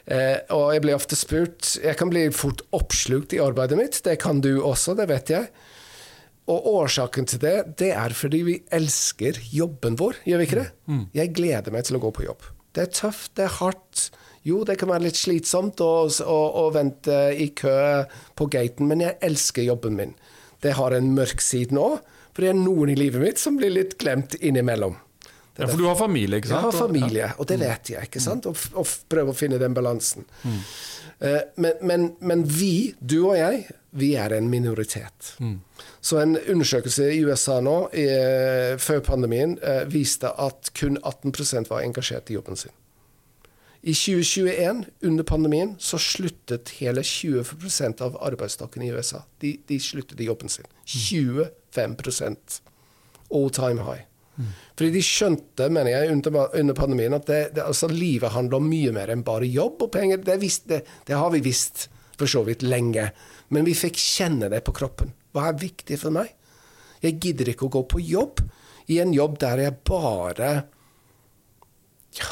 Uh, 0.05 0.39
og 0.53 0.65
jeg 0.75 0.83
blir 0.83 0.93
ofte 0.93 1.17
spurt 1.17 1.79
Jeg 1.81 1.97
kan 1.97 2.11
bli 2.11 2.27
fort 2.29 2.59
oppslukt 2.77 3.33
i 3.33 3.41
arbeidet 3.41 3.77
mitt. 3.79 3.99
Det 4.05 4.19
kan 4.21 4.39
du 4.39 4.61
også, 4.61 4.93
det 4.95 5.09
vet 5.09 5.33
jeg. 5.33 5.49
Og 6.51 6.67
årsaken 6.75 7.25
til 7.25 7.39
det, 7.41 7.55
det 7.81 7.89
er 7.97 8.13
fordi 8.13 8.41
vi 8.45 8.55
elsker 8.75 9.39
jobben 9.49 9.95
vår, 9.97 10.19
gjør 10.29 10.41
vi 10.41 10.45
ikke 10.45 10.59
det? 10.59 10.67
Jeg 11.17 11.33
gleder 11.33 11.73
meg 11.73 11.87
til 11.87 11.97
å 11.97 12.01
gå 12.03 12.11
på 12.13 12.25
jobb. 12.27 12.43
Det 12.75 12.83
er 12.83 12.91
tøft, 12.93 13.31
det 13.39 13.47
er 13.47 13.55
hardt. 13.57 14.09
Jo, 14.45 14.59
det 14.67 14.75
kan 14.77 14.91
være 14.91 15.07
litt 15.07 15.17
slitsomt 15.17 15.81
å, 15.81 16.05
å, 16.05 16.39
å 16.61 16.65
vente 16.75 17.15
i 17.33 17.47
kø 17.57 17.73
på 18.37 18.45
gaten, 18.53 18.85
men 18.91 19.01
jeg 19.01 19.17
elsker 19.25 19.65
jobben 19.65 19.97
min. 19.97 20.13
Det 20.61 20.75
har 20.77 20.93
en 20.93 21.07
mørk 21.17 21.41
side 21.41 21.73
nå, 21.73 21.87
for 22.35 22.45
det 22.45 22.51
er 22.51 22.59
noen 22.59 22.91
i 22.93 22.99
livet 22.99 23.23
mitt 23.23 23.41
som 23.41 23.57
blir 23.57 23.73
litt 23.73 23.97
glemt 24.01 24.37
innimellom. 24.37 24.99
Ja, 25.55 25.69
for 25.71 25.79
du 25.79 25.85
har 25.87 25.95
familie, 25.95 26.41
ikke 26.41 26.49
sant? 26.51 26.59
jeg 26.59 26.67
har 26.67 26.75
familie, 26.75 27.27
og 27.39 27.47
det 27.47 27.57
vet 27.61 27.89
jeg, 27.93 28.09
ikke 28.09 28.21
sant? 28.21 28.45
Og, 28.49 28.59
og 28.75 28.89
prøve 29.09 29.31
å 29.31 29.37
finne 29.37 29.57
den 29.61 29.73
balansen. 29.73 30.27
Eh, 31.23 31.41
men, 31.63 31.77
men, 31.81 32.07
men 32.19 32.43
vi, 32.43 32.91
du 32.99 33.21
og 33.29 33.37
jeg, 33.39 33.63
vi 33.95 34.13
er 34.19 34.33
en 34.35 34.49
minoritet. 34.51 35.35
Så 36.01 36.19
en 36.19 36.37
undersøkelse 36.37 37.07
i 37.15 37.21
USA 37.25 37.59
nå, 37.63 37.75
eh, 37.93 38.77
før 38.77 38.99
pandemien, 38.99 39.57
eh, 39.63 39.85
viste 39.87 40.31
at 40.37 40.71
kun 40.75 40.97
18% 41.03 41.69
var 41.69 41.81
engasjert 41.81 42.29
i 42.29 42.33
jobben 42.33 42.55
sin. 42.55 42.71
I 43.83 43.93
2021, 43.93 44.85
under 45.03 45.23
pandemien, 45.23 45.75
så 45.79 45.97
sluttet 45.97 46.69
hele 46.79 47.01
20% 47.01 48.01
av 48.01 48.17
arbeidsstokken 48.17 48.81
i 48.81 48.91
USA. 48.91 49.21
De, 49.39 49.59
de 49.67 49.79
sluttet 49.79 50.19
i 50.19 50.25
jobben 50.25 50.49
sin. 50.49 50.65
25% 50.85 52.61
All 53.33 53.49
time 53.49 53.81
high. 53.81 54.05
Fordi 54.75 54.91
de 54.91 55.01
skjønte, 55.05 55.69
mener 55.71 55.91
jeg, 55.93 56.11
under, 56.11 56.49
under 56.59 56.75
pandemien 56.77 57.15
at 57.15 57.27
det, 57.29 57.41
det, 57.55 57.63
altså, 57.63 57.87
livet 57.87 58.33
handler 58.35 58.59
om 58.59 58.67
mye 58.69 58.91
mer 58.95 59.11
enn 59.13 59.23
bare 59.25 59.47
jobb 59.47 59.85
og 59.87 59.93
penger. 59.95 60.17
Det, 60.25 60.35
visste, 60.41 60.67
det, 60.73 60.81
det 61.07 61.15
har 61.15 61.31
vi 61.31 61.43
visst 61.45 61.87
for 62.19 62.31
så 62.31 62.43
vidt 62.47 62.65
lenge. 62.65 63.09
Men 63.53 63.65
vi 63.67 63.75
fikk 63.77 63.99
kjenne 64.01 64.49
det 64.51 64.63
på 64.65 64.73
kroppen. 64.75 65.11
Hva 65.35 65.49
er 65.51 65.59
viktig 65.61 65.97
for 66.01 66.15
meg? 66.15 66.31
Jeg 67.03 67.19
gidder 67.21 67.51
ikke 67.51 67.67
å 67.67 67.73
gå 67.75 67.83
på 67.91 68.01
jobb 68.01 68.41
i 68.89 68.99
en 69.01 69.11
jobb 69.13 69.37
der 69.41 69.61
jeg 69.65 69.77
bare 69.85 70.51
ja, 72.15 72.29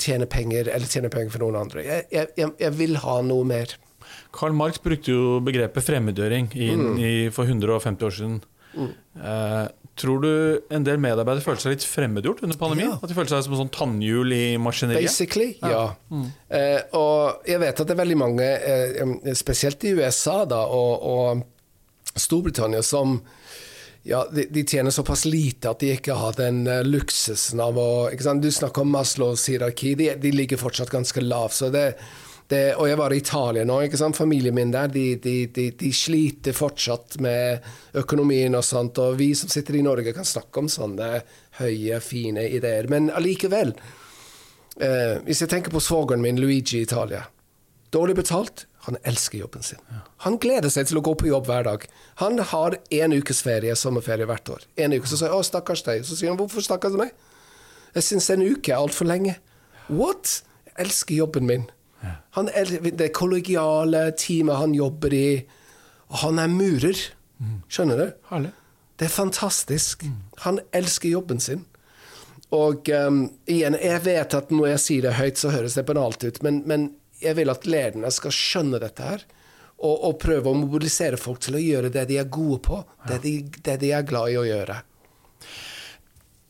tjener 0.00 0.30
penger, 0.30 0.70
eller 0.72 0.88
tjener 0.90 1.12
penger 1.12 1.34
for 1.34 1.44
noen 1.44 1.58
andre. 1.60 1.84
Jeg, 1.86 2.06
jeg, 2.14 2.52
jeg, 2.58 2.72
vil 2.78 2.96
ha 3.02 3.18
noe 3.26 3.46
mer. 3.46 3.74
Karl 4.34 4.54
Marx 4.56 4.80
brukte 4.82 5.12
jo 5.12 5.38
begrepet 5.44 5.84
fremmedgjøring 5.84 6.48
Mm. 6.54 6.94
i, 6.98 7.12
for 7.34 7.44
150 7.50 8.06
år 8.08 8.14
siden. 8.18 8.38
Eh, 8.78 9.66
tror 9.98 10.22
du 10.22 10.32
en 10.74 10.86
del 10.86 11.00
medarbeidere 11.02 11.44
føler 11.44 11.62
seg 11.62 11.74
litt 11.74 11.86
fremmedgjort 11.86 12.42
under 12.46 12.58
pandemien? 12.60 12.92
Ja. 12.94 12.98
At 13.02 13.10
de 13.10 13.16
føler 13.16 13.32
seg 13.32 13.44
som 13.46 13.56
en 13.56 13.62
sånn 13.64 13.74
tannhjul 13.74 14.34
i 14.34 14.44
maskineriet? 14.62 15.10
Basically, 15.10 15.50
ja. 15.62 15.84
Eh, 16.48 16.80
og 16.98 17.48
jeg 17.48 17.62
vet 17.64 17.82
at 17.82 17.88
det 17.88 17.96
er 17.96 18.02
veldig 18.02 18.18
mange, 18.20 18.46
eh, 18.46 19.32
spesielt 19.38 19.84
i 19.88 19.94
USA 19.98 20.40
da, 20.48 20.62
og, 20.70 21.08
og 21.08 22.18
Storbritannia, 22.18 22.82
som 22.86 23.18
ja, 24.08 24.22
de, 24.32 24.46
de 24.50 24.64
tjener 24.64 24.94
såpass 24.94 25.26
lite 25.28 25.70
at 25.70 25.82
de 25.82 25.90
ikke 25.92 26.16
har 26.16 26.36
den 26.38 26.62
uh, 26.68 26.80
luksusen 26.86 27.60
av 27.60 27.76
å 27.76 27.90
ikke 28.12 28.24
sant? 28.24 28.44
Du 28.44 28.48
snakker 28.54 28.86
om 28.86 28.94
Maslows 28.94 29.44
hierarki, 29.50 29.92
de, 29.98 30.12
de 30.22 30.32
ligger 30.32 30.60
fortsatt 30.60 30.92
ganske 30.92 31.20
lavt. 31.24 31.58
så 31.58 31.68
det 31.74 31.90
det, 32.48 32.78
og 32.80 32.88
jeg 32.88 32.96
var 32.96 33.12
i 33.12 33.18
Italia 33.20 33.64
nå. 33.68 33.76
ikke 33.84 33.98
sant? 34.00 34.16
Familien 34.16 34.56
min 34.56 34.70
der 34.72 34.88
de, 34.88 35.04
de, 35.20 35.34
de, 35.52 35.66
de 35.76 35.90
sliter 35.92 36.56
fortsatt 36.56 37.18
med 37.20 37.64
økonomien 38.00 38.56
og 38.56 38.64
sånt. 38.64 38.98
Og 39.04 39.18
vi 39.20 39.34
som 39.36 39.52
sitter 39.52 39.76
i 39.76 39.84
Norge, 39.84 40.14
kan 40.16 40.28
snakke 40.28 40.62
om 40.62 40.70
sånne 40.72 41.10
høye, 41.60 42.00
fine 42.00 42.46
ideer. 42.48 42.88
Men 42.88 43.10
allikevel 43.12 43.74
eh, 44.80 45.20
Hvis 45.26 45.44
jeg 45.44 45.52
tenker 45.52 45.74
på 45.74 45.84
svogeren 45.84 46.24
min, 46.24 46.40
Luigi 46.40 46.80
i 46.80 46.88
Italia. 46.88 47.26
Dårlig 47.92 48.16
betalt. 48.16 48.64
Han 48.88 48.96
elsker 49.04 49.42
jobben 49.42 49.62
sin. 49.62 49.80
Han 50.24 50.38
gleder 50.40 50.72
seg 50.72 50.88
til 50.88 51.00
å 51.00 51.04
gå 51.04 51.12
på 51.20 51.28
jobb 51.28 51.48
hver 51.50 51.66
dag. 51.66 51.82
Han 52.22 52.40
har 52.40 52.78
én 52.88 53.12
ukes 53.12 53.42
ferie, 53.44 53.76
sommerferie 53.76 54.24
hvert 54.28 54.48
år. 54.54 54.64
En 54.80 54.94
uke, 54.96 55.06
Så 55.06 55.18
sier 55.18 55.28
jeg 55.28 55.36
'Å, 55.36 55.44
stakkars 55.44 55.82
deg'. 55.84 56.04
Så 56.04 56.16
sier 56.16 56.30
han 56.30 56.38
'Hvorfor 56.38 56.64
stakkars 56.64 56.96
meg?' 56.96 57.12
Jeg 57.94 58.02
syns 58.02 58.30
en 58.30 58.42
uke 58.42 58.72
er 58.72 58.80
altfor 58.80 59.04
lenge. 59.04 59.36
What? 59.88 60.42
Jeg 60.64 60.86
elsker 60.86 61.14
jobben 61.14 61.46
min. 61.46 61.70
Han 62.36 62.50
det 62.98 63.08
kollegiale 63.16 64.10
teamet 64.18 64.60
han 64.60 64.74
jobber 64.76 65.14
i. 65.14 65.28
Og 66.08 66.20
han 66.22 66.38
er 66.42 66.52
murer. 66.52 67.00
Skjønner 67.70 68.00
du? 68.00 68.06
Herlig. 68.30 68.52
Det 68.98 69.06
er 69.06 69.14
fantastisk. 69.14 70.04
Han 70.44 70.58
elsker 70.74 71.12
jobben 71.12 71.40
sin. 71.42 71.64
Og 72.54 72.88
um, 72.88 73.24
igjen, 73.46 73.76
jeg 73.82 74.02
vet 74.06 74.34
at 74.34 74.50
når 74.50 74.72
jeg 74.72 74.84
sier 74.84 75.06
det 75.06 75.18
høyt, 75.18 75.38
så 75.38 75.52
høres 75.52 75.76
det 75.76 75.84
banalt 75.86 76.24
ut, 76.24 76.40
men, 76.42 76.62
men 76.66 76.88
jeg 77.20 77.36
vil 77.36 77.52
at 77.52 77.66
lederne 77.68 78.10
skal 78.14 78.34
skjønne 78.34 78.80
dette 78.82 79.04
her. 79.04 79.26
Og, 79.78 79.94
og 80.08 80.16
prøve 80.18 80.50
å 80.50 80.58
mobilisere 80.58 81.20
folk 81.20 81.38
til 81.44 81.54
å 81.54 81.62
gjøre 81.62 81.92
det 81.94 82.08
de 82.08 82.16
er 82.18 82.30
gode 82.34 82.58
på. 82.66 82.80
Det, 83.06 83.20
de, 83.22 83.34
det 83.62 83.76
de 83.84 83.92
er 83.94 84.06
glad 84.08 84.32
i 84.32 84.38
å 84.40 84.46
gjøre. 84.48 84.80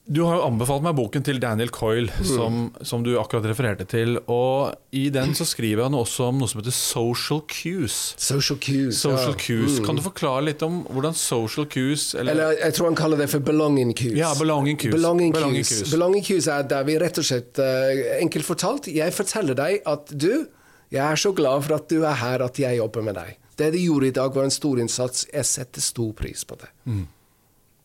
Du 0.08 0.22
har 0.24 0.38
jo 0.38 0.44
anbefalt 0.46 0.80
meg 0.86 0.94
boken 0.96 1.20
til 1.26 1.36
Daniel 1.38 1.68
Coyle, 1.68 2.08
Mm. 2.08 2.24
som, 2.24 2.54
som 2.82 3.02
du 3.04 3.10
akkurat 3.20 3.44
refererte 3.44 3.84
til. 3.84 4.14
Og 4.32 4.72
i 4.96 5.10
den 5.12 5.34
så 5.36 5.44
skriver 5.44 5.82
han 5.84 5.92
også 5.92 6.30
om 6.30 6.38
noe 6.40 6.48
som 6.48 6.62
heter 6.62 6.72
social 6.72 7.42
cues. 7.46 8.14
Social 8.16 8.56
cues. 8.58 8.96
Social 9.02 9.34
ja. 9.34 9.36
Mm. 9.36 9.42
cues. 9.44 9.76
Kan 9.84 9.96
du 9.96 10.02
forklare 10.06 10.46
litt 10.46 10.62
om 10.64 10.78
hvordan 10.88 11.12
social 11.14 11.66
cues 11.68 12.14
eller, 12.14 12.32
Eller 12.32 12.56
jeg 12.64 12.74
tror 12.78 12.88
han 12.88 12.96
kaller 12.96 13.20
det 13.20 13.28
for 13.28 13.44
belonging 13.44 13.92
cues. 13.94 14.16
Ja, 14.16 14.32
belonging 14.40 14.80
cues. 14.80 14.94
Belonging 14.96 15.32
Belonging 15.36 15.60
cues. 15.68 15.82
cues. 15.82 15.92
Belonging 15.92 16.24
cues 16.24 16.48
er 16.48 16.62
der 16.72 16.88
vi 16.88 16.96
rett 17.04 17.18
og 17.20 17.28
slett, 17.28 17.58
eh, 17.60 18.16
enkelt 18.22 18.48
fortalt, 18.48 18.88
jeg 18.88 19.12
forteller 19.12 19.54
deg 19.60 19.82
at 19.84 20.08
du, 20.16 20.46
jeg 20.90 21.04
er 21.04 21.16
så 21.20 21.34
glad 21.36 21.68
for 21.68 21.74
at 21.76 21.88
du 21.92 22.00
er 22.08 22.14
her, 22.24 22.40
at 22.48 22.56
jeg 22.58 22.80
jobber 22.80 23.02
med 23.04 23.14
deg. 23.20 23.36
Det 23.60 23.72
de 23.76 23.84
gjorde 23.84 24.08
i 24.08 24.16
dag 24.16 24.32
var 24.32 24.44
en 24.48 24.50
stor 24.56 24.78
innsats. 24.80 25.26
Jeg 25.34 25.44
setter 25.44 25.80
stor 25.84 26.12
pris 26.16 26.44
på 26.48 26.56
det. 26.56 26.72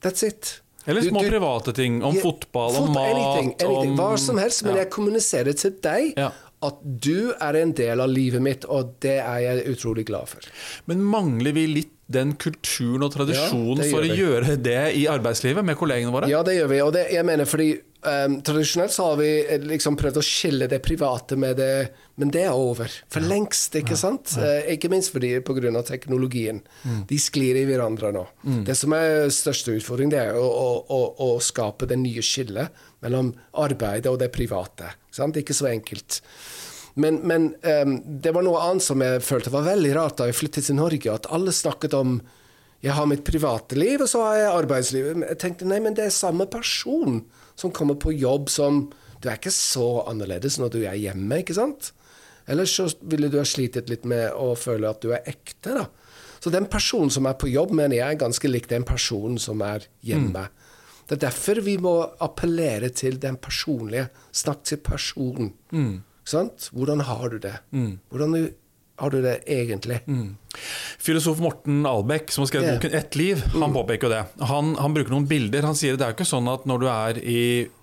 That's 0.02 0.24
it. 0.24 0.62
Eller 0.86 1.02
små 1.02 1.22
du- 1.24 1.30
private 1.30 1.74
ting. 1.74 2.02
Om 2.04 2.16
Ja, 2.16 2.22
fotball, 2.22 2.76
om 2.82 2.94
mat 2.94 3.14
anything, 3.16 3.54
anything, 3.60 3.92
om 3.94 3.98
Hva 3.98 4.18
som 4.20 4.38
helst, 4.38 4.64
men 4.66 4.76
jeg 4.76 4.90
kommuniserer 4.90 5.54
til 5.58 5.72
deg 5.82 6.14
Ja. 6.18 6.32
at 6.62 6.78
du 6.84 7.34
er 7.40 7.56
en 7.62 7.72
del 7.74 8.00
av 8.02 8.10
livet 8.10 8.42
mitt, 8.42 8.66
og 8.66 9.00
det 9.00 9.20
er 9.20 9.40
jeg 9.40 9.66
utrolig 9.78 10.06
glad 10.06 10.28
for. 10.28 10.40
Men 10.88 11.02
mangler 11.04 11.54
vi 11.54 11.68
litt 11.68 11.90
den 12.10 12.34
kulturen 12.36 13.02
og 13.04 13.14
tradisjonen 13.14 13.90
for 13.90 14.02
å 14.04 14.10
vi. 14.10 14.18
gjøre 14.18 14.62
det 14.62 14.96
i 14.96 15.06
arbeidslivet 15.08 15.64
med 15.66 15.78
kollegene 15.78 16.12
våre? 16.12 16.28
Ja, 16.30 16.44
det 16.44 16.58
gjør 16.60 16.70
vi. 16.70 16.80
Og 16.82 16.94
det, 16.94 17.12
jeg 17.12 17.26
mener 17.26 17.46
fordi 17.46 17.80
ehm, 18.10 18.40
Tradisjonelt 18.46 18.94
så 18.94 19.10
har 19.10 19.20
vi 19.20 19.30
eh, 19.42 19.62
liksom 19.64 19.98
prøvd 20.00 20.20
å 20.20 20.24
skille 20.26 20.68
det 20.72 20.82
private 20.86 21.38
med 21.40 21.58
det 21.60 21.74
Men 22.20 22.30
det 22.34 22.44
er 22.46 22.54
over. 22.54 22.92
For 23.10 23.26
lengst, 23.26 23.74
ikke 23.80 23.98
sant? 23.98 24.36
Eh, 24.38 24.74
ikke 24.76 24.92
minst 24.94 25.10
fordi 25.14 25.32
pga. 25.42 25.82
teknologien. 25.88 26.62
Mm. 26.84 27.06
De 27.10 27.18
sklir 27.18 27.58
i 27.58 27.66
hverandre 27.66 28.12
nå. 28.14 28.26
Det 28.68 28.76
som 28.78 28.94
er 28.94 29.32
største 29.34 29.74
utfordring, 29.74 30.12
det 30.14 30.20
er 30.22 30.38
å, 30.38 30.44
å, 30.46 30.70
å, 30.94 31.00
å 31.34 31.40
skape 31.42 31.90
det 31.90 31.98
nye 31.98 32.22
skillet 32.22 32.70
mellom 33.02 33.34
arbeidet 33.58 34.12
og 34.12 34.20
det 34.22 34.30
private. 34.30 34.94
Sant? 35.10 35.42
Ikke 35.42 35.58
så 35.58 35.72
enkelt. 35.72 36.22
Men, 36.94 37.20
men 37.26 37.56
um, 37.86 37.98
det 38.22 38.34
var 38.36 38.46
noe 38.46 38.62
annet 38.62 38.86
som 38.86 39.02
jeg 39.02 39.24
følte 39.26 39.54
var 39.54 39.66
veldig 39.66 39.94
rart 39.98 40.20
da 40.20 40.30
jeg 40.30 40.38
flyttet 40.38 40.70
til 40.70 40.78
Norge, 40.78 41.10
at 41.10 41.30
alle 41.34 41.54
snakket 41.56 41.98
om 41.98 42.20
jeg 42.84 42.92
har 42.98 43.06
mitt 43.08 43.24
private 43.24 43.78
liv, 43.80 44.02
og 44.04 44.10
så 44.12 44.22
har 44.28 44.36
jeg 44.42 44.54
arbeidslivet. 44.60 45.24
Jeg 45.30 45.40
tenkte 45.40 45.66
nei, 45.70 45.80
men 45.80 45.94
det 45.96 46.06
er 46.06 46.12
samme 46.14 46.46
person 46.52 47.22
som 47.56 47.72
kommer 47.72 47.96
på 47.96 48.12
jobb 48.18 48.50
som 48.52 48.90
Du 49.24 49.30
er 49.30 49.38
ikke 49.40 49.54
så 49.56 50.04
annerledes 50.12 50.58
når 50.60 50.70
du 50.74 50.82
er 50.84 50.98
hjemme, 51.00 51.38
ikke 51.40 51.56
sant? 51.56 51.94
Ellers 52.46 52.74
så 52.76 52.90
ville 53.08 53.30
du 53.32 53.38
ha 53.40 53.46
slitet 53.48 53.88
litt 53.88 54.04
med 54.04 54.34
å 54.36 54.50
føle 54.60 54.90
at 54.90 55.00
du 55.00 55.14
er 55.16 55.24
ekte, 55.32 55.78
da. 55.78 55.86
Så 56.44 56.52
den 56.52 56.66
personen 56.68 57.10
som 57.10 57.26
er 57.26 57.38
på 57.40 57.48
jobb, 57.48 57.72
mener 57.72 57.96
jeg 57.96 58.18
er 58.18 58.20
ganske 58.20 58.50
lik 58.52 58.68
den 58.68 58.84
personen 58.84 59.40
som 59.40 59.62
er 59.64 59.86
hjemme. 60.04 60.50
Det 61.08 61.16
er 61.16 61.22
derfor 61.30 61.62
vi 61.64 61.78
må 61.80 61.94
appellere 62.20 62.90
til 62.92 63.16
den 63.24 63.38
personlige. 63.40 64.10
Snakk 64.36 64.66
til 64.68 64.78
personen. 64.84 65.54
Sant? 66.28 66.68
Hvordan 66.76 67.00
har 67.08 67.30
du 67.30 67.38
det? 67.40 67.56
Hvordan 68.12 68.34
du- 68.36 68.52
har 69.04 69.14
du 69.14 69.20
det 69.24 69.36
egentlig? 69.52 70.00
Filosof 71.04 71.40
Morten 71.44 71.86
Albeck, 71.90 72.32
som 72.32 72.44
har 72.44 72.52
skrevet 72.52 72.68
yeah. 72.70 72.76
boken 72.78 72.98
Ett 73.00 73.16
liv, 73.20 73.44
han 73.54 73.64
Mm. 73.64 73.74
påpeker 73.74 74.08
jo 74.08 74.14
det. 74.14 74.24
Han, 74.50 74.76
han 74.80 74.94
bruker 74.94 75.12
noen 75.14 75.28
bilder. 75.28 75.66
Han 75.68 75.76
sier 75.78 75.98
det 75.98 76.06
er 76.06 76.14
jo 76.14 76.18
ikke 76.20 76.30
sånn 76.30 76.50
at 76.52 76.68
når 76.70 76.84
du 76.84 76.88
er 76.92 77.20
i 77.24 77.40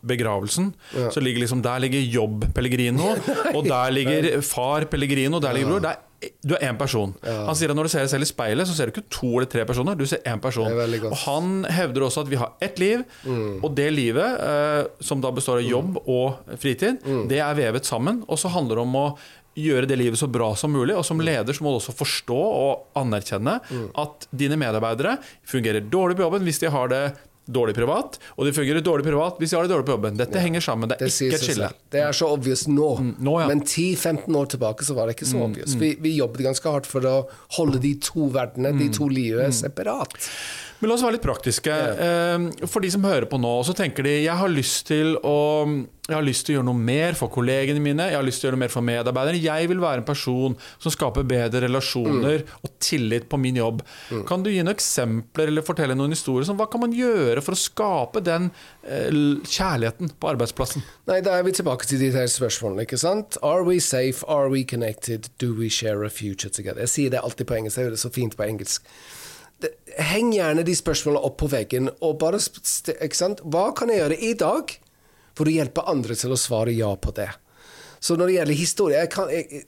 begravelsen, 0.06 0.70
så 1.12 1.22
ligger 1.22 1.44
liksom 1.44 1.62
der 1.64 1.82
ligger 1.82 2.00
jobb 2.00 2.46
Pellegrino, 2.54 3.14
og 3.56 3.66
der 3.68 3.90
ligger 3.94 4.30
far 4.46 4.86
Pellegrino, 4.90 5.40
der 5.42 5.56
ligger 5.58 5.74
bror. 5.76 5.84
Det 5.88 5.96
er 5.96 6.06
du 6.44 6.52
er 6.52 6.66
én 6.68 6.76
person. 6.76 7.14
Han 7.24 7.56
sier 7.56 7.70
at 7.72 7.76
når 7.78 7.86
du 7.88 7.92
ser 7.94 8.02
deg 8.04 8.10
selv 8.12 8.26
i 8.26 8.28
speilet, 8.28 8.68
så 8.68 8.74
ser 8.76 8.90
du 8.90 8.92
ikke 8.92 9.06
to 9.08 9.30
eller 9.38 9.48
tre 9.48 9.62
personer. 9.64 9.96
Du 9.96 10.04
ser 10.04 10.20
én 10.28 10.36
person. 10.42 10.68
Er. 10.68 11.06
Og 11.08 11.16
han 11.22 11.64
hevder 11.72 12.04
også 12.04 12.26
at 12.26 12.28
vi 12.28 12.36
har 12.36 12.50
ett 12.60 12.76
liv, 12.82 13.06
og 13.64 13.70
det 13.78 13.86
livet, 13.94 14.36
eh, 14.44 14.82
som 15.00 15.22
da 15.24 15.30
består 15.32 15.62
av 15.62 15.64
jobb 15.64 15.96
og 16.04 16.42
fritid, 16.60 17.00
det 17.30 17.40
er 17.40 17.56
vevet 17.56 17.88
sammen. 17.88 18.20
Og 18.28 18.36
så 18.36 18.52
handler 18.52 18.82
det 18.82 18.84
om 18.84 18.98
å 19.00 19.06
gjøre 19.58 19.88
det 19.90 19.96
livet 19.98 20.18
så 20.20 20.28
bra 20.30 20.52
som 20.56 20.72
mulig. 20.72 20.94
Og 20.96 21.04
som 21.06 21.20
leder 21.20 21.56
så 21.56 21.64
må 21.64 21.72
du 21.74 21.80
også 21.80 21.96
forstå 21.96 22.36
og 22.38 23.00
anerkjenne 23.00 23.58
at 23.98 24.28
dine 24.30 24.58
medarbeidere 24.60 25.18
fungerer 25.48 25.82
dårlig 25.90 26.18
på 26.20 26.26
jobben 26.28 26.46
hvis 26.46 26.62
de 26.62 26.70
har 26.70 26.92
det 26.92 27.02
dårlig 27.50 27.74
privat, 27.74 28.14
og 28.38 28.46
de 28.46 28.52
fungerer 28.54 28.84
dårlig 28.84 29.02
privat 29.08 29.40
hvis 29.40 29.50
de 29.50 29.56
har 29.58 29.66
det 29.66 29.72
dårlig 29.72 29.86
på 29.88 29.94
jobben. 29.96 30.18
Dette 30.20 30.38
henger 30.38 30.62
sammen. 30.62 30.92
Det 30.92 31.00
er 31.00 31.08
Det 31.08 31.26
ikke 31.26 31.34
et 31.40 31.46
skille. 31.48 31.70
Det 31.90 32.02
er 32.04 32.14
så 32.14 32.28
obvious 32.30 32.66
nå. 32.70 32.90
nå, 33.18 33.36
ja. 33.42 33.48
Men 33.50 33.64
10-15 33.66 34.36
år 34.38 34.50
tilbake 34.54 34.86
så 34.86 34.94
var 34.94 35.08
det 35.10 35.16
ikke 35.16 35.30
så 35.32 35.42
obvious. 35.48 35.74
Vi, 35.80 35.96
vi 35.98 36.14
jobbet 36.20 36.44
ganske 36.46 36.70
hardt 36.76 36.86
for 36.86 37.06
å 37.10 37.16
holde 37.58 37.80
de 37.82 37.96
to 38.06 38.28
verdenene, 38.30 38.78
de 38.78 38.86
to 38.94 39.08
livene, 39.10 39.50
separat. 39.56 40.14
Men 40.80 40.88
la 40.90 40.96
oss 40.96 41.04
være 41.04 41.18
litt 41.18 41.24
praktiske. 41.26 41.70
Eh, 41.70 42.66
For 42.66 42.80
de 42.84 42.90
som 42.92 43.04
hører 43.04 43.28
på 43.30 43.40
nå, 43.40 43.54
så 43.68 43.76
tenker 43.76 44.06
de 44.06 44.18
jeg 44.22 44.36
har 44.42 44.52
lyst 44.52 44.86
til 44.90 45.16
å 45.22 45.38
har 46.10 46.24
lyst 46.26 46.46
til 46.46 46.54
å 46.54 46.58
gjøre 46.58 46.66
noe 46.66 46.80
mer 46.82 47.16
for 47.18 47.30
kollegene 47.32 47.82
mine, 47.82 48.08
jeg 48.10 48.18
har 48.18 48.24
lyst 48.26 48.42
til 48.42 48.48
å 48.48 48.50
gjøre 48.50 48.58
noe 48.58 48.64
mer 48.64 48.72
for 48.72 48.86
medarbeidere. 48.86 49.40
Jeg 49.42 49.68
vil 49.70 49.82
være 49.82 50.02
en 50.02 50.06
person 50.08 50.56
som 50.82 50.94
skaper 50.94 51.26
bedre 51.28 51.62
relasjoner 51.66 52.44
og 52.64 52.72
tillit 52.82 53.28
på 53.30 53.38
min 53.40 53.60
jobb. 53.60 53.82
Kan 54.28 54.44
du 54.44 54.50
gi 54.50 54.62
noen 54.62 54.74
eksempler 54.74 55.52
eller 55.52 55.66
fortelle 55.66 55.96
noen 55.98 56.14
historier? 56.16 56.48
Som, 56.48 56.58
hva 56.60 56.66
kan 56.70 56.82
man 56.82 56.96
gjøre 56.96 57.44
for 57.46 57.56
å 57.56 57.60
skape 57.60 58.24
den 58.26 58.50
eh, 58.82 59.10
kjærligheten 59.46 60.14
på 60.20 60.32
arbeidsplassen? 60.32 60.84
Nei, 61.10 61.20
da 61.26 61.36
er 61.38 61.46
vi 61.46 61.54
tilbake 61.60 61.88
til 61.88 62.02
de 62.02 62.12
her 62.16 62.30
spørsmålene, 62.30 62.88
ikke 62.88 63.00
sant? 63.00 63.38
Are 63.46 63.62
we 63.66 63.78
safe? 63.78 64.24
Are 64.26 64.50
we 64.52 64.64
connected? 64.66 65.30
Do 65.42 65.52
we 65.54 65.70
share 65.70 66.02
a 66.06 66.10
future 66.10 66.50
together? 66.50 66.82
Jeg 66.88 66.94
sier 66.96 67.14
det 67.14 67.22
alltid 67.22 67.50
på 67.50 67.58
engelsk, 67.60 67.78
jeg 67.78 67.90
gjør 67.90 67.98
det 67.98 68.04
så 68.04 68.14
fint 68.14 68.38
på 68.38 68.46
engelsk. 68.50 68.90
Heng 70.00 70.32
gjerne 70.34 70.64
de 70.66 70.74
spørsmålene 70.76 71.22
opp 71.26 71.36
på 71.42 71.50
veggen, 71.52 71.90
og 72.00 72.18
bare 72.22 72.40
ikke 72.40 73.18
sant? 73.18 73.42
Hva 73.44 73.70
kan 73.76 73.92
jeg 73.92 74.02
gjøre 74.02 74.18
i 74.24 74.32
dag 74.38 74.74
for 75.36 75.50
å 75.50 75.54
hjelpe 75.54 75.84
andre 75.90 76.16
til 76.18 76.34
å 76.34 76.40
svare 76.40 76.74
ja 76.74 76.90
på 76.96 77.12
det? 77.16 77.30
Så 78.00 78.16
når 78.16 78.30
det 78.30 78.36
gjelder 78.38 78.56
historie 78.56 79.00
jeg 79.02 79.12
kan, 79.12 79.28
jeg, 79.28 79.64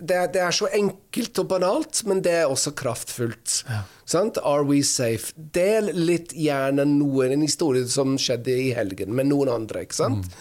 det, 0.00 0.20
det 0.34 0.40
er, 0.42 0.54
så 0.54 0.68
enkelt 0.74 1.38
og 1.42 1.48
banalt, 1.50 2.02
men 2.08 2.22
det 2.24 2.34
er 2.40 2.50
også 2.50 2.72
kraftfullt. 2.76 3.62
Sant? 4.08 4.40
Are 4.42 4.64
we 4.66 4.80
safe? 4.86 5.32
Del 5.36 5.92
litt 5.94 6.32
gjerne 6.36 6.86
noen, 6.88 7.34
en 7.36 7.44
historie 7.44 7.86
som 7.88 8.16
skjedde 8.20 8.54
i 8.54 8.70
helgen, 8.76 9.14
med 9.16 9.30
noen 9.30 9.52
andre. 9.52 9.84
ikke 9.86 10.00
sant? 10.00 10.32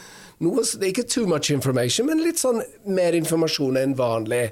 Noe, 0.44 0.62
det 0.62 0.86
er 0.86 0.92
ikke 0.92 1.08
too 1.10 1.26
much 1.30 1.50
information, 1.54 2.06
men 2.10 2.22
litt 2.22 2.38
sånn 2.42 2.62
mer 2.94 3.16
informasjon 3.18 3.80
enn 3.82 3.96
vanlig. 3.98 4.52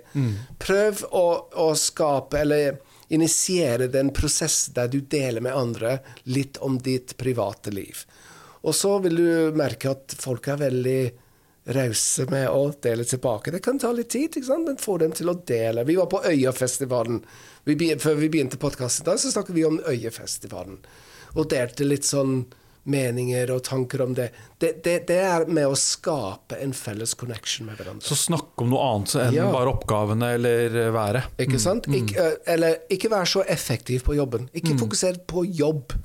Prøv 0.62 1.03
å, 1.13 1.25
å 1.62 1.67
skape, 1.77 2.41
eller 2.41 2.79
initiere 3.07 3.88
den 3.91 4.12
prosessen 4.13 4.74
der 4.77 4.89
du 4.91 5.00
deler 5.01 5.43
med 5.45 5.55
andre 5.55 6.00
litt 6.24 6.57
om 6.57 6.79
ditt 6.81 7.17
private 7.17 7.74
liv. 7.74 8.05
Og 8.65 8.75
så 8.75 8.97
vil 9.03 9.19
du 9.19 9.29
merke 9.57 9.91
at 9.93 10.15
folk 10.17 10.47
er 10.50 10.63
veldig 10.63 11.00
rause 11.75 12.25
med 12.29 12.50
å 12.50 12.67
dele 12.81 13.05
tilbake. 13.05 13.51
Det 13.53 13.62
kan 13.65 13.79
ta 13.81 13.91
litt 13.93 14.09
tid, 14.13 14.38
men 14.50 14.77
få 14.81 14.97
dem 15.01 15.13
til 15.17 15.29
å 15.29 15.38
dele. 15.45 15.85
Vi 15.85 15.97
var 15.97 16.09
på 16.09 16.21
Øyafestivalen. 16.25 17.24
Vi, 17.65 17.77
før 18.01 18.19
vi 18.21 18.29
begynte 18.29 18.62
podkasten, 18.62 19.17
så 19.17 19.31
snakket 19.33 19.55
vi 19.55 19.65
om 19.65 19.79
Øyafestivalen. 19.81 20.77
Og 21.35 21.50
delte 21.50 21.88
litt 21.88 22.05
sånn 22.05 22.43
meninger 22.86 23.50
og 23.56 23.63
tanker 23.65 24.01
om 24.06 24.13
det. 24.13 24.27
Det, 24.62 24.84
det. 24.86 24.96
det 25.10 25.18
er 25.25 25.46
med 25.50 25.65
å 25.65 25.75
skape 25.80 26.60
en 26.62 26.74
felles 26.77 27.15
connection 27.18 27.65
med 27.65 27.80
hverandre. 27.80 28.06
Så 28.06 28.18
snakk 28.27 28.54
om 28.62 28.70
noe 28.70 28.84
annet 28.92 29.15
enn 29.24 29.34
Ja. 29.34 29.48
bare 29.54 29.72
oppgavene 29.74 30.30
eller 30.38 30.77
eh, 30.84 30.92
været. 30.94 31.32
Ikke 31.42 31.60
sant? 31.62 31.89
Ikke, 31.89 32.15
eh, 32.22 32.38
eller 32.54 32.77
ikke 32.94 33.10
være 33.10 33.32
så 33.34 33.44
effektiv 33.50 34.06
på 34.06 34.15
jobben. 34.20 34.46
Ikke 34.54 34.77
fokuser 34.77 35.18
på 35.25 35.44
jobb 35.50 35.96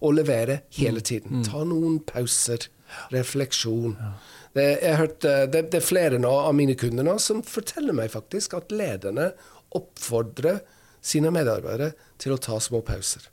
og 0.00 0.14
levere 0.16 0.62
hele 0.80 1.00
tiden. 1.04 1.44
Ta 1.44 1.60
noen 1.68 2.00
pauser. 2.08 2.68
Refleksjon. 3.12 3.92
Det, 4.56 4.64
jeg 4.82 4.90
har 4.96 5.04
hørt, 5.04 5.20
det, 5.22 5.60
det 5.70 5.78
er 5.78 5.84
flere 5.86 6.18
nå 6.18 6.32
av 6.40 6.56
mine 6.58 6.74
kunder 6.74 7.06
nå 7.06 7.18
som 7.22 7.44
forteller 7.46 7.94
meg 7.94 8.10
faktisk 8.10 8.56
at 8.58 8.72
lederne 8.74 9.28
oppfordrer 9.78 10.58
sine 11.00 11.30
medarbeidere 11.32 11.92
til 12.20 12.34
å 12.34 12.40
ta 12.42 12.58
små 12.60 12.80
pauser. 12.84 13.28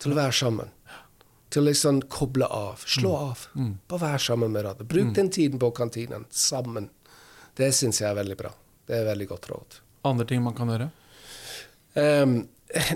Til 0.00 0.14
å 0.14 0.16
være 0.16 0.32
sammen. 0.32 0.70
Til 1.50 1.64
å 1.64 1.66
liksom 1.66 2.00
koble 2.12 2.46
av. 2.46 2.84
Slå 2.86 3.10
av. 3.16 3.44
Bare 3.90 4.02
være 4.04 4.22
sammen 4.22 4.52
med 4.52 4.62
hverandre. 4.62 4.86
Bruk 4.86 5.12
den 5.16 5.30
tiden 5.34 5.58
på 5.58 5.72
kantinen 5.74 6.26
sammen. 6.30 6.88
Det 7.58 7.72
syns 7.74 8.00
jeg 8.00 8.10
er 8.10 8.18
veldig 8.20 8.36
bra. 8.38 8.52
Det 8.86 9.00
er 9.00 9.08
veldig 9.08 9.26
godt 9.32 9.50
råd. 9.50 9.80
Andre 10.08 10.26
ting 10.30 10.44
man 10.44 10.54
kan 10.56 10.70
gjøre? 10.70 10.88
Um, 11.98 12.36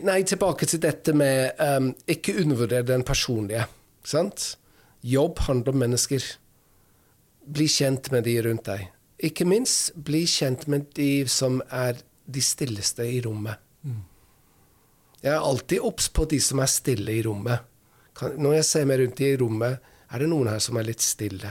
nei, 0.06 0.20
tilbake 0.22 0.68
til 0.70 0.80
dette 0.82 1.12
med 1.16 1.58
um, 1.58 1.90
ikke 2.06 2.36
undervurdere 2.44 2.86
den 2.94 3.04
personlige. 3.06 3.66
Sant? 4.06 4.54
Jobb 5.04 5.42
handler 5.48 5.74
om 5.74 5.82
mennesker. 5.84 6.24
Bli 7.44 7.68
kjent 7.68 8.10
med 8.14 8.24
de 8.28 8.38
rundt 8.46 8.70
deg. 8.70 8.86
Ikke 9.24 9.46
minst 9.48 9.92
bli 10.06 10.24
kjent 10.30 10.66
med 10.70 10.88
de 10.96 11.26
som 11.30 11.60
er 11.70 11.98
de 12.24 12.42
stilleste 12.42 13.04
i 13.04 13.20
rommet. 13.24 13.60
Jeg 15.24 15.32
er 15.32 15.44
alltid 15.44 15.84
obs 15.84 16.10
på 16.12 16.26
de 16.28 16.40
som 16.42 16.60
er 16.60 16.68
stille 16.68 17.12
i 17.16 17.22
rommet. 17.24 17.64
Kan, 18.14 18.36
når 18.38 18.60
jeg 18.60 18.66
ser 18.68 18.88
meg 18.88 19.00
rundt 19.02 19.22
i 19.24 19.34
rommet, 19.40 19.92
er 20.14 20.22
det 20.22 20.30
noen 20.30 20.50
her 20.52 20.60
som 20.62 20.78
er 20.78 20.86
litt 20.86 21.02
stille. 21.02 21.50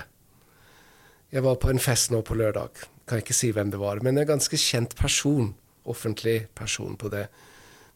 Jeg 1.34 1.44
var 1.44 1.58
på 1.60 1.72
en 1.74 1.82
fest 1.82 2.12
nå 2.14 2.22
på 2.26 2.38
lørdag. 2.38 2.84
Kan 3.10 3.24
ikke 3.24 3.36
si 3.36 3.50
hvem 3.52 3.72
det 3.74 3.82
var, 3.82 4.00
men 4.06 4.20
en 4.20 4.30
ganske 4.30 4.60
kjent 4.60 4.96
person. 5.00 5.54
Offentlig 5.90 6.46
person 6.56 6.94
på 6.96 7.10
det. 7.12 7.26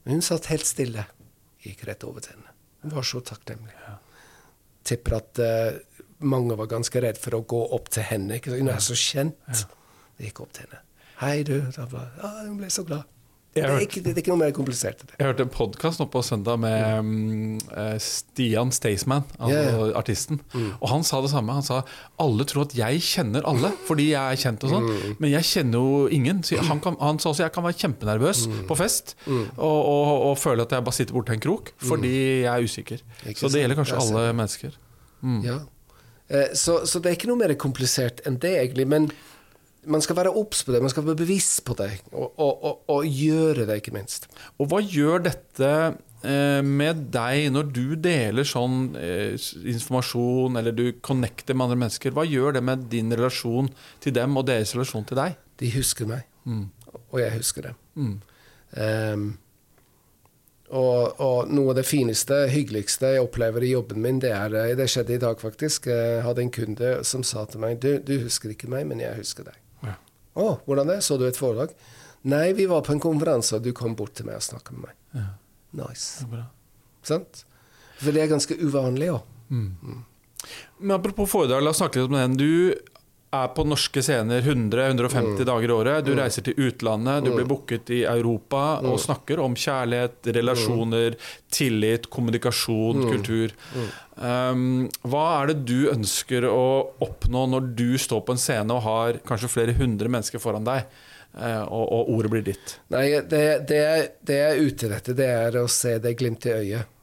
Men 0.04 0.18
hun 0.18 0.26
satt 0.26 0.50
helt 0.52 0.68
stille. 0.68 1.06
Gikk 1.64 1.86
rett 1.88 2.04
over 2.04 2.24
til 2.26 2.36
henne. 2.36 2.52
Hun 2.84 2.96
var 2.98 3.08
så 3.08 3.22
takknemlig. 3.24 3.78
Tipper 4.88 5.16
at 5.22 5.40
uh, 5.40 5.78
mange 6.28 6.58
var 6.60 6.70
ganske 6.72 7.02
redd 7.04 7.20
for 7.22 7.38
å 7.38 7.46
gå 7.48 7.62
opp 7.78 7.88
til 7.96 8.04
henne. 8.10 8.42
Hun 8.44 8.74
er 8.74 8.84
så 8.84 8.98
kjent. 8.98 9.64
Jeg 10.18 10.32
gikk 10.32 10.44
opp 10.44 10.58
til 10.58 10.68
henne. 10.68 10.82
Hei, 11.22 11.38
du. 11.48 11.56
Da 11.74 11.88
ble, 11.90 12.04
ah, 12.26 12.42
hun 12.44 12.60
ble 12.60 12.70
så 12.74 12.84
glad. 12.88 13.08
Det 13.56 13.64
er, 13.66 13.80
ikke, 13.82 14.02
det 14.06 14.12
er 14.12 14.20
ikke 14.22 14.30
noe 14.34 14.42
mer 14.44 14.52
komplisert 14.54 15.00
det. 15.02 15.16
Jeg 15.18 15.26
hørte 15.32 15.46
en 15.48 15.52
podkast 15.54 16.02
på 16.14 16.22
søndag 16.22 16.60
med 16.62 17.08
mm, 17.08 17.54
eh, 17.74 17.96
Stian 18.04 18.70
Staysman, 18.76 19.24
altså 19.40 19.62
yeah. 19.64 19.96
artisten. 19.98 20.42
Og 20.78 20.86
han 20.92 21.06
sa 21.08 21.24
det 21.24 21.32
samme. 21.32 21.56
Han 21.58 21.66
sa 21.66 21.80
alle 22.22 22.46
tror 22.50 22.68
at 22.68 22.76
jeg 22.78 23.02
kjenner 23.08 23.48
alle 23.50 23.72
fordi 23.88 24.12
jeg 24.12 24.36
er 24.36 24.42
kjent 24.44 24.68
og 24.68 24.76
sånn, 24.76 24.90
men 25.18 25.34
jeg 25.34 25.50
kjenner 25.50 25.88
jo 25.88 26.04
ingen. 26.14 26.44
Han, 26.70 26.84
kan, 26.84 27.00
han 27.02 27.22
sa 27.24 27.32
også 27.32 27.48
jeg 27.48 27.56
kan 27.56 27.66
være 27.66 27.80
kjempenervøs 27.82 28.44
på 28.70 28.78
fest 28.78 29.16
og, 29.26 29.48
og, 29.64 30.12
og 30.30 30.36
føle 30.42 30.68
at 30.68 30.78
jeg 30.78 30.86
bare 30.86 31.00
sitter 31.00 31.18
borti 31.18 31.34
en 31.38 31.42
krok 31.48 31.74
fordi 31.82 32.14
jeg 32.46 32.52
er 32.54 32.68
usikker. 32.68 33.02
Ikke 33.26 33.42
Så 33.42 33.50
det 33.54 33.64
gjelder 33.64 33.82
kanskje 33.82 34.04
alle 34.04 34.28
mennesker. 34.38 34.78
Ja. 35.48 35.62
Eh, 36.28 36.54
så, 36.54 36.82
så 36.86 37.00
det 37.00 37.12
er 37.12 37.18
ikke 37.18 37.30
noe 37.32 37.40
mer 37.40 37.54
komplisert 37.60 38.22
enn 38.28 38.40
det, 38.44 38.54
egentlig. 38.62 38.88
Men 38.90 39.10
man 39.88 40.04
skal 40.04 40.18
være 40.20 40.34
obs 40.36 40.64
på 40.66 40.74
det, 40.74 40.82
man 40.84 40.92
skal 40.92 41.06
være 41.08 41.22
bevisst 41.22 41.64
på 41.68 41.76
det, 41.80 41.90
og, 42.12 42.28
og, 42.36 42.54
og, 42.70 42.84
og 42.94 43.08
gjøre 43.08 43.66
det, 43.70 43.80
ikke 43.82 43.96
minst. 43.96 44.28
Og 44.60 44.70
hva 44.72 44.82
gjør 44.84 45.26
dette 45.30 45.72
eh, 46.28 46.62
med 46.66 47.08
deg 47.14 47.50
når 47.56 47.72
du 47.76 47.96
deler 48.04 48.48
sånn 48.48 48.94
eh, 49.00 49.34
informasjon, 49.74 50.60
eller 50.60 50.76
du 50.76 50.86
connecter 51.06 51.58
med 51.58 51.70
andre 51.70 51.82
mennesker? 51.86 52.16
Hva 52.16 52.28
gjør 52.28 52.60
det 52.60 52.64
med 52.68 52.88
din 52.92 53.14
relasjon 53.16 53.72
til 54.04 54.16
dem, 54.18 54.38
og 54.40 54.48
deres 54.50 54.76
relasjon 54.78 55.08
til 55.08 55.20
deg? 55.20 55.38
De 55.58 55.74
husker 55.74 56.10
meg, 56.10 56.28
og 57.10 57.20
jeg 57.22 57.34
husker 57.40 57.72
dem. 57.72 58.18
Ehm, 58.78 59.30
og, 60.68 61.22
og 61.24 61.52
noe 61.56 61.72
av 61.72 61.78
det 61.80 61.86
fineste, 61.88 62.42
hyggeligste 62.52 63.14
jeg 63.14 63.24
opplever 63.24 63.64
i 63.64 63.72
jobben 63.72 64.02
min, 64.04 64.20
det 64.20 64.34
er 64.36 64.52
eh, 64.52 64.74
Det 64.76 64.90
skjedde 64.92 65.16
i 65.16 65.22
dag, 65.24 65.40
faktisk. 65.40 65.88
Jeg 65.88 66.26
hadde 66.26 66.44
en 66.44 66.52
kunde 66.52 66.92
som 67.08 67.24
sa 67.24 67.46
til 67.48 67.64
meg 67.64 67.80
du, 67.84 67.94
du 68.04 68.18
husker 68.26 68.52
ikke 68.52 68.70
meg, 68.72 68.86
men 68.90 69.02
jeg 69.04 69.16
husker 69.22 69.48
deg. 69.48 69.56
Ja. 70.38 70.44
oh, 70.54 70.60
hvordan 70.70 70.92
det? 70.92 71.00
Så 71.06 71.18
du 71.18 71.26
et 71.28 71.40
foredrag? 71.40 71.74
Nei, 72.28 72.52
vi 72.54 72.68
var 72.70 72.84
på 72.86 72.94
en 72.94 73.02
konferanse, 73.02 73.58
og 73.58 73.66
du 73.66 73.72
kom 73.78 73.96
bort 73.98 74.14
til 74.18 74.28
meg 74.28 74.38
og 74.40 74.46
snakka 74.46 74.76
med 74.76 74.90
meg. 74.90 75.24
Nice. 75.78 76.22
Det 76.22 76.28
er 76.28 76.34
bra. 76.36 76.44
Sant? 77.08 77.42
For 77.98 78.14
det 78.14 78.22
er 78.24 78.30
ganske 78.32 78.58
uvanlig 78.62 79.10
òg. 79.16 79.26
Men 79.50 80.94
apropos 80.98 81.30
foredrag, 81.32 81.64
la 81.66 81.74
oss 81.74 81.82
snakke 81.82 82.02
litt 82.02 82.12
om 82.12 82.18
den. 82.18 82.38
Du 82.38 82.52
er 83.36 83.50
på 83.52 83.64
norske 83.68 84.02
scener 84.04 84.42
100-150 84.42 85.44
dager 85.48 85.70
i 85.70 85.76
året. 85.76 86.06
Du 86.08 86.14
reiser 86.16 86.46
til 86.46 86.56
utlandet, 86.68 87.26
du 87.26 87.34
blir 87.34 87.48
booket 87.50 87.92
i 87.92 88.02
Europa 88.08 88.80
og 88.88 89.02
snakker 89.04 89.42
om 89.44 89.56
kjærlighet, 89.58 90.30
relasjoner, 90.38 91.18
tillit, 91.52 92.08
kommunikasjon, 92.14 93.04
kultur. 93.12 93.56
Um, 94.16 94.88
hva 95.04 95.26
er 95.42 95.52
det 95.52 95.60
du 95.68 95.92
ønsker 95.92 96.48
å 96.50 96.96
oppnå 97.04 97.44
når 97.52 97.70
du 97.78 97.90
står 98.02 98.24
på 98.26 98.38
en 98.38 98.42
scene 98.42 98.74
og 98.74 98.86
har 98.88 99.22
kanskje 99.28 99.52
flere 99.52 99.76
hundre 99.78 100.10
mennesker 100.14 100.42
foran 100.42 100.66
deg, 100.68 100.88
eh, 101.36 101.64
og, 101.68 101.84
og 101.84 102.14
ordet 102.16 102.34
blir 102.34 102.46
ditt? 102.48 102.78
Nei, 102.96 103.10
det, 103.28 103.46
det, 103.70 103.82
det 104.26 104.40
jeg 104.40 104.54
er 104.54 104.70
ute 104.72 104.94
etter, 105.02 105.18
det 105.20 105.32
er 105.36 105.60
å 105.60 105.68
se 105.72 105.98
det 106.02 106.16
glimt 106.18 106.48
i 106.48 106.56
øyet. 106.56 106.94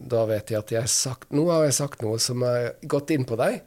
Da 0.00 0.24
vet 0.24 0.48
jeg 0.48 0.62
at 0.62 0.70
jeg 0.72 0.80
har 0.86 0.92
sagt, 0.92 1.28
nå 1.36 1.44
har 1.50 1.66
jeg 1.66 1.76
sagt 1.76 2.00
noe 2.00 2.16
som 2.22 2.40
har 2.46 2.72
gått 2.88 3.12
inn 3.12 3.28
på 3.28 3.36
deg. 3.36 3.60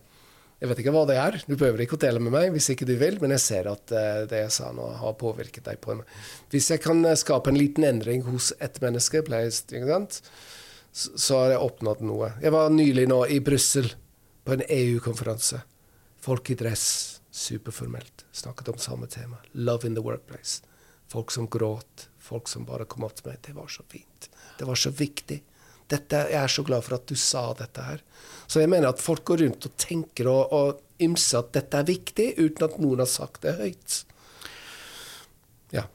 Jeg 0.63 0.69
vet 0.71 0.79
ikke 0.79 0.91
hva 0.95 1.03
det 1.03 1.15
er. 1.19 1.35
Du 1.43 1.57
behøver 1.57 1.81
ikke 1.83 1.97
å 1.97 1.99
dele 1.99 2.21
med 2.23 2.31
meg 2.31 2.53
hvis 2.53 2.69
ikke 2.71 2.85
du 2.87 2.93
vil, 2.95 3.17
men 3.19 3.33
jeg 3.35 3.43
ser 3.43 3.67
at 3.67 3.91
uh, 3.91 4.21
det 4.31 4.45
jeg 4.45 4.53
sa 4.55 4.69
nå, 4.71 4.85
har 5.01 5.17
påvirket 5.19 5.65
deg 5.67 5.81
på 5.83 5.91
en 5.91 6.03
Hvis 6.53 6.69
jeg 6.71 6.79
kan 6.85 7.03
uh, 7.03 7.17
skape 7.19 7.51
en 7.51 7.59
liten 7.59 7.83
endring 7.83 8.23
hos 8.29 8.53
ett 8.63 8.79
menneske, 8.79 9.19
så 10.93 11.41
har 11.41 11.51
jeg 11.51 11.65
oppnådd 11.67 12.05
noe. 12.07 12.31
Jeg 12.39 12.55
var 12.55 12.71
nylig 12.71 13.09
nå 13.11 13.19
i 13.27 13.41
Brussel 13.43 13.91
på 14.47 14.55
en 14.55 14.63
EU-konferanse. 14.69 15.59
Folk 16.23 16.53
i 16.53 16.55
dress, 16.55 16.85
superformelt, 17.33 18.23
snakket 18.31 18.71
om 18.71 18.79
samme 18.79 19.09
tema. 19.11 19.41
Love 19.51 19.89
in 19.89 19.97
the 19.97 20.05
workplace. 20.05 20.61
Folk 21.11 21.33
som 21.35 21.49
gråt, 21.51 22.07
folk 22.23 22.47
som 22.47 22.63
bare 22.69 22.87
kom 22.87 23.03
opp 23.03 23.17
til 23.19 23.33
meg. 23.33 23.43
Det 23.43 23.57
var 23.57 23.67
så 23.67 23.83
fint. 23.91 24.29
Det 24.59 24.69
var 24.69 24.79
så 24.79 24.93
viktig. 24.95 25.41
Dette, 25.93 26.25
jeg 26.31 26.39
er 26.41 26.51
så 26.51 26.65
glad 26.65 26.85
for 26.85 26.97
at 26.97 27.05
du 27.09 27.15
sa 27.19 27.45
dette 27.57 27.85
her. 27.85 28.01
Så 28.47 28.61
jeg 28.61 28.71
mener 28.71 28.91
at 28.91 29.01
folk 29.01 29.23
går 29.29 29.45
rundt 29.45 29.67
og 29.69 29.75
tenker 29.81 30.29
og, 30.31 30.53
og 30.53 31.03
ymser 31.03 31.43
at 31.43 31.53
dette 31.55 31.79
er 31.79 31.89
viktig, 31.89 32.27
uten 32.39 32.67
at 32.67 32.79
noen 32.81 33.03
har 33.03 33.09
sagt 33.09 33.43
det 33.45 33.55
høyt. 33.59 33.99
Ja. 35.73 35.87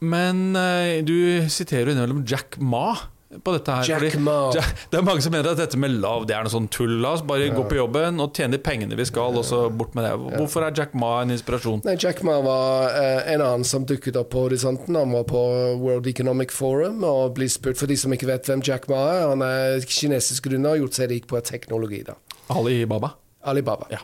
Men 0.00 0.50
uh, 0.56 1.00
du 1.06 1.48
siterer 1.52 1.90
jo 1.90 1.96
innimellom 1.96 2.24
Jack 2.28 2.60
Ma 2.60 2.94
på 3.30 3.52
dette 3.54 3.74
her. 3.74 3.88
Jack 3.88 4.16
Ma. 4.18 4.50
Det 4.90 4.98
er 4.98 5.04
mange 5.06 5.22
som 5.22 5.32
mener 5.34 5.52
at 5.52 5.60
dette 5.60 5.78
med 5.78 5.94
lav 6.02 6.24
det 6.26 6.34
er 6.34 6.46
noe 6.46 6.52
sånn 6.52 6.66
tull. 6.72 6.96
La 7.02 7.12
oss 7.14 7.22
bare 7.26 7.46
ja. 7.46 7.54
gå 7.54 7.62
på 7.70 7.78
jobben 7.78 8.18
og 8.22 8.34
tjene 8.34 8.56
de 8.56 8.62
pengene 8.62 8.98
vi 8.98 9.06
skal, 9.06 9.36
og 9.38 9.46
så 9.46 9.62
bort 9.70 9.94
med 9.98 10.06
det. 10.06 10.12
Hvorfor 10.34 10.66
er 10.66 10.74
Jack 10.76 10.96
Ma 10.98 11.12
en 11.22 11.34
inspirasjon? 11.34 11.84
Nei, 11.86 11.94
Jack 12.00 12.24
Ma 12.26 12.40
var 12.44 12.98
eh, 12.98 13.30
en 13.36 13.44
annen 13.46 13.66
som 13.66 13.86
dukket 13.86 14.18
opp 14.18 14.32
på 14.34 14.46
horisonten. 14.48 14.98
Han 14.98 15.14
var 15.14 15.28
på 15.30 15.40
World 15.80 16.10
Economic 16.10 16.54
Forum 16.54 17.04
og 17.06 17.36
ble 17.38 17.48
spurt, 17.52 17.78
for 17.78 17.90
de 17.90 17.98
som 18.00 18.14
ikke 18.16 18.28
vet 18.32 18.50
hvem 18.50 18.64
Jack 18.66 18.90
Ma 18.90 19.04
er, 19.14 19.24
han 19.30 19.46
er 19.46 19.86
kinesisk 19.86 20.50
grunner 20.50 20.74
og 20.74 20.86
gjort 20.86 21.00
seg 21.00 21.14
rik 21.14 21.30
på 21.30 21.40
teknologi. 21.46 22.02
da. 22.10 22.18
Alibaba? 22.50 23.14
Alibaba. 23.46 23.86
Ja. 23.94 24.02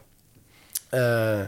Eh, 0.97 1.47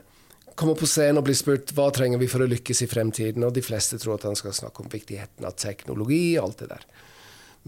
kommer 0.59 0.75
på 0.75 0.89
scenen 0.91 1.21
og 1.21 1.29
blir 1.29 1.39
spurt 1.39 1.71
hva 1.77 1.93
trenger 1.95 2.19
vi 2.19 2.27
for 2.31 2.43
å 2.43 2.51
lykkes 2.51 2.83
i 2.83 2.91
fremtiden, 2.91 3.47
og 3.47 3.55
de 3.55 3.63
fleste 3.63 4.01
tror 4.03 4.19
at 4.19 4.27
han 4.27 4.39
skal 4.39 4.57
snakke 4.57 4.83
om 4.83 4.91
viktigheten 4.91 5.47
av 5.47 5.55
teknologi 5.55 6.35
og 6.41 6.49
alt 6.49 6.65
det 6.65 6.73
der. 6.73 6.89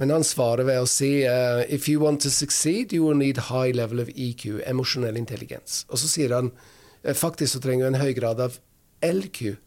Men 0.01 0.15
han 0.15 0.25
svarer 0.25 0.65
ved 0.65 0.81
å 0.81 0.89
si 0.89 1.11
uh, 1.29 1.61
If 1.69 1.85
you 1.91 2.01
want 2.01 2.23
to 2.25 2.31
succeed, 2.33 2.95
you 2.97 3.05
will 3.05 3.19
need 3.21 3.37
high 3.51 3.75
level 3.77 4.01
of 4.01 4.09
EQ, 4.09 4.63
emosjonell 4.65 5.19
intelligens. 5.21 5.83
Og 5.93 6.01
så 6.01 6.09
sier 6.09 6.33
han 6.33 6.49
uh, 6.55 7.13
faktisk 7.13 7.53
så 7.53 7.61
trenger 7.61 7.85
du 7.85 7.93
en 7.93 8.01
høy 8.01 8.15
grad 8.17 8.41
av 8.41 8.57
LQ. 9.05 9.59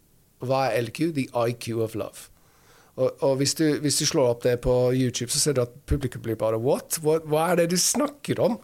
Hva 0.41 0.63
er 0.71 0.87
LQ? 0.87 1.03
The 1.19 1.27
IQ 1.51 1.67
of 1.85 1.93
love. 1.93 2.31
Og, 2.97 3.11
og 3.25 3.35
hvis, 3.37 3.53
du, 3.57 3.67
hvis, 3.81 3.99
du, 4.01 4.07
slår 4.09 4.31
opp 4.31 4.41
det 4.45 4.55
på 4.65 4.73
YouTube, 4.93 5.29
så 5.33 5.41
ser 5.41 5.57
du 5.57 5.61
at 5.67 5.75
publikum 5.89 6.23
blir 6.25 6.37
bare 6.39 6.57
What? 6.61 6.97
Hva, 7.05 7.19
hva 7.29 7.51
er 7.51 7.61
det 7.61 7.67
du 7.75 7.77
snakker 7.77 8.41
om? 8.41 8.57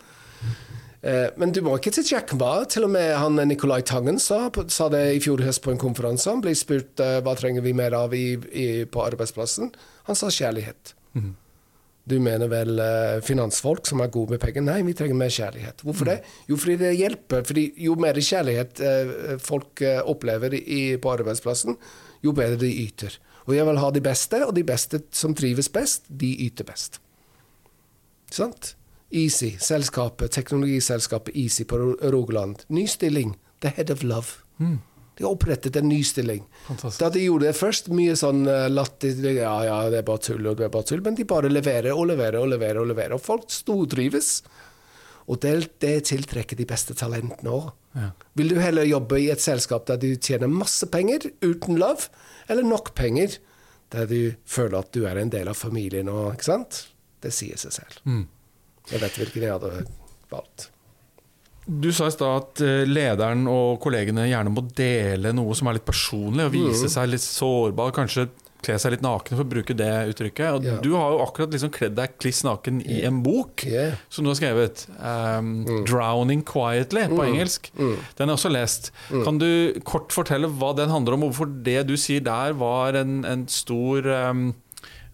Uh, 1.05 1.29
men 1.37 1.53
du 1.53 1.61
må 1.65 1.75
ikke 1.77 1.93
til 1.99 2.07
Jack 2.15 2.33
Ma. 2.39 2.63
Til 2.65 2.87
og 2.87 2.95
med 2.95 3.11
han 3.13 3.37
Nicolai 3.45 3.83
Tangen 3.85 4.17
sa, 4.17 4.47
sa 4.73 4.87
det 4.89 5.03
i 5.19 5.21
fjor 5.21 5.45
høst 5.45 5.61
på 5.67 5.75
en 5.75 5.83
konferanse. 5.85 6.25
Han 6.33 6.41
ble 6.41 6.55
spurt 6.57 6.97
uh, 7.05 7.19
hva 7.21 7.37
trenger 7.37 7.61
vi 7.61 7.75
mer 7.77 7.93
av 7.93 8.17
i, 8.17 8.31
i, 8.49 8.65
på 8.89 9.05
arbeidsplassen. 9.05 9.69
Han 10.09 10.17
sa 10.17 10.33
kjærlighet. 10.33 10.95
Mm. 11.13 11.29
Du 12.09 12.15
mener 12.23 12.49
vel 12.49 12.79
uh, 12.81 13.19
finansfolk 13.25 13.85
som 13.89 14.01
er 14.01 14.11
gode 14.13 14.33
med 14.33 14.41
penger? 14.41 14.63
Nei, 14.65 14.79
vi 14.87 14.95
trenger 14.97 15.17
mer 15.19 15.33
kjærlighet. 15.33 15.83
Hvorfor 15.85 16.09
det? 16.09 16.19
Jo, 16.49 16.57
fordi 16.57 16.77
det 16.81 16.95
hjelper. 16.97 17.43
Fordi 17.45 17.65
jo 17.85 17.95
mer 18.01 18.17
kjærlighet 18.17 18.81
uh, 18.81 19.35
folk 19.43 19.83
uh, 19.85 19.99
opplever 20.09 20.55
i, 20.57 20.81
på 21.01 21.13
arbeidsplassen, 21.13 21.77
jo 22.25 22.33
bedre 22.35 22.57
de 22.63 22.71
yter. 22.87 23.19
Og 23.45 23.55
jeg 23.57 23.65
vil 23.69 23.81
ha 23.81 23.91
de 23.93 24.01
beste, 24.05 24.41
og 24.45 24.55
de 24.57 24.65
beste 24.65 25.03
som 25.15 25.37
trives 25.37 25.69
best, 25.73 26.09
de 26.09 26.33
yter 26.47 26.67
best. 26.67 26.99
Sant? 28.33 28.75
Easy, 29.09 29.55
selskapet, 29.57 30.31
teknologiselskapet 30.31 31.37
Easy 31.37 31.65
på 31.65 31.79
Rogaland. 32.13 32.65
Ny 32.69 32.85
stilling. 32.85 33.37
The 33.61 33.73
Head 33.75 33.89
of 33.89 34.03
Love. 34.03 34.43
Mm. 34.57 34.79
De 35.19 35.25
har 35.25 35.33
opprettet 35.35 35.75
en 35.75 35.89
ny 35.91 35.99
stilling. 36.07 36.45
Fantastisk. 36.69 37.01
Da 37.01 37.09
de 37.11 37.25
gjorde 37.25 37.49
det 37.49 37.57
først, 37.59 37.89
mye 37.91 38.13
sånn 38.15 38.45
eh, 38.47 38.69
Ja, 39.35 39.55
ja, 39.67 39.79
det 39.91 39.97
er 39.99 40.05
bare 40.07 40.23
tull, 40.23 40.45
og 40.47 40.55
det 40.55 40.69
er 40.69 40.71
bare 40.71 40.87
tull. 40.87 41.01
Men 41.03 41.17
de 41.17 41.25
bare 41.27 41.51
leverer 41.51 41.91
og 41.91 42.07
leverer 42.07 42.39
og 42.39 42.47
leverer. 42.53 42.79
Og 42.79 42.87
leverer. 42.93 43.17
Og 43.17 43.25
folk 43.25 43.51
stortrives. 43.51 44.37
Og 45.27 45.41
det, 45.43 45.51
det 45.83 45.97
tiltrekker 46.07 46.55
de 46.55 46.69
beste 46.69 46.95
talentene 46.95 47.51
òg. 47.51 47.67
Ja. 47.99 48.13
Vil 48.39 48.55
du 48.55 48.61
heller 48.63 48.87
jobbe 48.87 49.19
i 49.19 49.27
et 49.33 49.43
selskap 49.43 49.91
der 49.91 49.99
du 49.99 50.13
tjener 50.15 50.47
masse 50.47 50.87
penger 50.87 51.27
uten 51.43 51.75
love, 51.83 52.07
eller 52.47 52.63
nok 52.63 52.93
penger 52.95 53.35
der 53.91 54.07
du 54.07 54.33
føler 54.47 54.79
at 54.79 54.95
du 54.95 55.03
er 55.09 55.19
en 55.19 55.35
del 55.35 55.51
av 55.51 55.59
familien 55.59 56.07
og 56.13 56.37
Ikke 56.37 56.47
sant? 56.47 56.85
Det 57.19 57.35
sier 57.35 57.59
seg 57.59 57.75
selv. 57.75 57.99
Mm. 58.07 58.27
Jeg 58.93 59.03
vet 59.03 59.19
hvilken 59.19 59.43
jeg 59.43 59.57
hadde 59.57 59.87
valgt. 60.31 60.69
Du 61.69 61.91
sa 61.93 62.07
i 62.09 62.13
stad 62.13 62.43
at 62.43 62.61
eh, 62.65 62.83
lederen 62.89 63.45
og 63.51 63.77
kollegene 63.83 64.25
gjerne 64.25 64.53
må 64.53 64.63
dele 64.73 65.33
noe 65.37 65.53
som 65.57 65.69
er 65.69 65.77
litt 65.77 65.85
personlig, 65.85 66.47
og 66.47 66.55
vise 66.55 66.87
mm. 66.87 66.93
seg 66.95 67.11
litt 67.11 67.25
sårbar, 67.25 67.93
kanskje 67.93 68.29
kle 68.65 68.75
seg 68.81 68.95
litt 68.95 69.03
naken, 69.03 69.37
for 69.37 69.45
å 69.45 69.51
bruke 69.53 69.75
det 69.77 69.91
uttrykket. 70.11 70.57
Og 70.57 70.67
ja. 70.67 70.77
Du 70.83 70.91
har 70.97 71.13
jo 71.13 71.21
akkurat 71.23 71.53
liksom 71.53 71.71
kledd 71.75 71.95
deg 71.99 72.15
kliss 72.19 72.41
naken 72.47 72.81
i 72.83 73.01
en 73.07 73.21
bok 73.23 73.63
yeah. 73.67 73.99
som 74.11 74.25
du 74.25 74.31
har 74.33 74.39
skrevet. 74.39 74.85
Um, 74.97 75.51
mm. 75.63 75.83
'Drowning 75.87 76.43
Quietly' 76.47 77.07
på 77.11 77.21
mm. 77.21 77.27
engelsk. 77.27 77.69
Mm. 77.79 77.95
Den 78.19 78.27
er 78.27 78.35
også 78.35 78.51
lest. 78.51 78.91
Mm. 79.13 79.23
Kan 79.27 79.39
du 79.39 79.49
kort 79.87 80.15
fortelle 80.15 80.51
hva 80.51 80.73
den 80.77 80.91
handler 80.91 81.15
om, 81.15 81.27
og 81.27 81.33
hvorfor 81.33 81.53
det 81.69 81.85
du 81.91 81.95
sier 81.99 82.25
der, 82.25 82.57
var 82.59 82.99
en, 82.99 83.21
en 83.27 83.47
stor 83.51 84.09
um, 84.09 84.49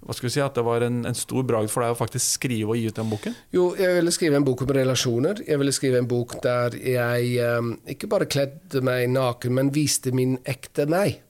hva 0.05 0.13
skal 0.13 0.27
vi 0.27 0.33
si, 0.35 0.41
at 0.43 0.53
det 0.53 0.61
var 0.61 0.83
en, 0.85 0.99
en, 1.09 1.17
stor 1.17 1.45
bragd 1.49 1.71
for 1.73 1.81
deg 1.81 1.95
å 1.95 1.97
faktisk 1.97 2.37
skrive 2.37 2.75
og 2.75 2.77
gi 2.77 2.91
ut 2.91 2.99
den 2.99 3.09
boken? 3.09 3.37
Jo, 3.55 3.63
jeg 3.79 3.95
ville 3.97 4.11
skrive 4.13 4.37
en 4.37 4.45
bok 4.45 4.61
om 4.61 4.73
relasjoner. 4.77 5.41
Jeg 5.47 5.57
ville 5.57 5.73
skrive 5.73 5.97
en 5.97 6.09
bok 6.09 6.35
der 6.43 6.77
jeg 6.77 7.31
um, 7.57 7.71
ikke 7.89 8.09
bare 8.11 8.27
kledde 8.29 8.83
meg 8.85 9.07
naken, 9.09 9.55
men 9.57 9.73
viste 9.73 10.13
min 10.13 10.37
ekte 10.45 10.85
meg. 10.91 11.23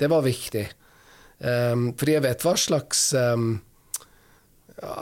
Det 0.00 0.08
var 0.08 0.24
viktig. 0.24 0.64
Um, 1.44 1.90
fordi 1.98 2.16
jeg 2.16 2.24
vet 2.24 2.46
hva 2.46 2.56
slags 2.56 3.04
um, 3.20 3.52
ja, 4.80 4.96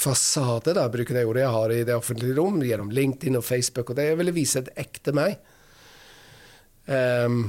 fasade, 0.00 0.72
da, 0.80 0.88
bruker 0.88 1.20
det 1.20 1.28
ordet 1.28 1.44
jeg 1.44 1.54
har 1.58 1.76
i 1.76 1.84
det 1.84 2.00
offentlige 2.00 2.38
rom, 2.40 2.62
gjennom 2.64 2.92
LinkedIn 2.96 3.36
og 3.36 3.44
Facebook. 3.44 3.92
og 3.92 4.00
det. 4.00 4.08
Jeg 4.08 4.22
ville 4.22 4.36
vise 4.40 4.64
et 4.64 4.72
ekte 4.80 5.12
meg. 5.20 5.36
Um, 6.88 7.42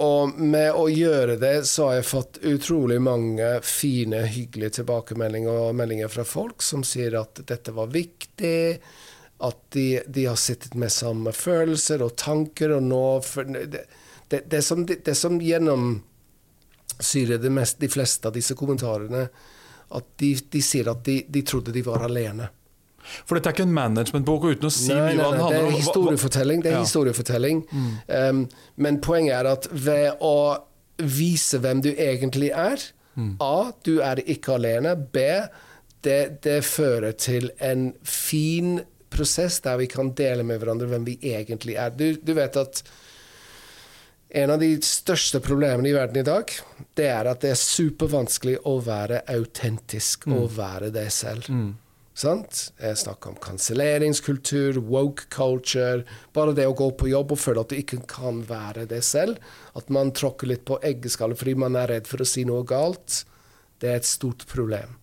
og 0.00 0.38
med 0.40 0.72
å 0.72 0.86
gjøre 0.88 1.34
det, 1.36 1.66
så 1.68 1.90
har 1.90 1.98
jeg 1.98 2.08
fått 2.08 2.38
utrolig 2.48 2.96
mange 3.04 3.48
fine, 3.66 4.22
hyggelige 4.32 4.78
tilbakemeldinger 4.78 5.52
og 5.66 5.76
meldinger 5.76 6.08
fra 6.08 6.24
folk 6.24 6.64
som 6.64 6.84
sier 6.86 7.18
at 7.20 7.42
dette 7.48 7.74
var 7.76 7.90
viktig, 7.92 8.80
at 9.44 9.60
de, 9.76 10.00
de 10.08 10.24
har 10.24 10.38
sittet 10.40 10.76
med 10.80 10.92
samme 10.92 11.34
følelser 11.36 12.00
og 12.04 12.16
tanker, 12.16 12.78
og 12.78 12.86
nå 12.88 13.04
Det, 13.44 13.84
det, 14.28 14.40
det 14.48 14.62
som, 14.62 14.86
det, 14.86 15.14
som 15.14 15.40
gjennomsyrer 15.40 17.38
de 17.80 17.88
fleste 17.92 18.28
av 18.28 18.34
disse 18.36 18.54
kommentarene, 18.56 19.28
at 19.90 20.06
de, 20.16 20.32
de 20.48 20.62
sier 20.62 20.88
at 20.88 21.04
de, 21.04 21.24
de 21.28 21.42
trodde 21.42 21.72
de 21.76 21.82
var 21.84 22.06
alene. 22.06 22.48
For 23.24 23.36
dette 23.36 23.50
er 23.50 23.56
ikke 23.56 23.66
en 23.68 23.76
managementbok 23.76 24.46
uten 24.50 24.68
å 24.68 24.72
si 24.74 24.92
nei, 24.92 25.14
nei, 25.14 25.16
den 25.16 25.24
handler 25.24 25.46
om? 25.46 25.52
Det 25.54 25.60
er 25.60 25.76
historiefortelling. 25.76 26.64
Det 26.64 26.72
er 26.72 26.78
ja. 26.78 26.84
historiefortelling. 26.84 27.62
Mm. 27.70 27.90
Um, 28.08 28.42
men 28.86 29.00
poenget 29.04 29.36
er 29.40 29.50
at 29.50 29.68
ved 29.72 30.24
å 30.24 30.36
vise 31.00 31.60
hvem 31.62 31.82
du 31.84 31.90
egentlig 31.94 32.50
er 32.52 32.82
mm. 33.14 33.34
A. 33.42 33.72
Du 33.86 33.98
er 34.04 34.22
ikke 34.26 34.56
alene. 34.58 34.94
B. 34.96 35.26
Det, 36.00 36.40
det, 36.44 36.62
fører 36.64 37.12
til 37.20 37.50
en 37.60 37.90
fin 38.06 38.78
prosess 39.12 39.58
der 39.64 39.76
vi 39.82 39.88
kan 39.90 40.14
dele 40.16 40.46
med 40.46 40.62
hverandre 40.62 40.88
hvem 40.88 41.06
vi 41.08 41.18
egentlig 41.32 41.76
er. 41.76 41.92
Du, 41.92 42.14
du 42.16 42.32
vet 42.38 42.56
at 42.56 42.82
en 44.30 44.52
av 44.54 44.60
de 44.62 44.70
største 44.86 45.40
problemene 45.42 45.90
i 45.90 45.94
verden 45.96 46.20
i 46.20 46.26
dag, 46.26 46.52
det 46.96 47.08
er 47.10 47.28
at 47.28 47.42
det 47.42 47.50
er 47.52 47.58
supervanskelig 47.58 48.60
å 48.70 48.76
være 48.86 49.24
autentisk 49.28 50.28
mm. 50.30 50.36
og 50.38 50.52
være 50.54 50.92
deg 50.94 51.10
selv. 51.12 51.50
Mm. 51.50 51.72
Sant? 52.16 52.72
Jeg 52.82 52.98
snakker 52.98 53.32
om 53.32 53.38
kanselleringskultur, 53.40 54.80
woke 54.90 55.28
culture. 55.32 56.02
Bare 56.34 56.54
det 56.56 56.66
å 56.68 56.76
gå 56.76 56.90
på 56.98 57.08
jobb 57.12 57.36
og 57.36 57.40
føle 57.40 57.62
at 57.62 57.72
du 57.72 57.78
ikke 57.78 58.02
kan 58.10 58.42
være 58.48 58.88
det 58.90 59.02
selv. 59.06 59.38
At 59.78 59.92
man 59.94 60.12
tråkker 60.16 60.50
litt 60.50 60.66
på 60.68 60.80
eggeskallet 60.84 61.38
fordi 61.40 61.54
man 61.62 61.78
er 61.78 61.94
redd 61.94 62.10
for 62.10 62.22
å 62.22 62.28
si 62.28 62.44
noe 62.48 62.66
galt. 62.68 63.22
Det 63.80 63.92
er 63.92 64.02
et 64.02 64.10
stort 64.10 64.44
problem. 64.50 64.98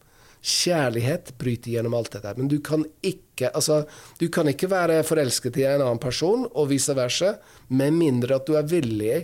Kjærlighet 0.48 1.34
bryter 1.40 1.74
gjennom 1.74 1.96
alt 1.98 2.14
dette. 2.14 2.36
Men 2.38 2.52
du 2.52 2.60
kan 2.64 2.86
ikke 3.02 3.50
altså, 3.56 3.82
du 4.22 4.28
kan 4.34 4.48
ikke 4.52 4.70
være 4.72 5.02
forelsket 5.08 5.58
i 5.60 5.66
en 5.68 5.82
annen 5.82 6.02
person, 6.02 6.46
og 6.54 6.70
vice 6.72 6.94
versa, 6.98 7.38
med 7.68 7.98
mindre 7.98 8.38
at 8.38 8.48
du 8.48 8.56
er 8.60 8.70
villig 8.70 9.18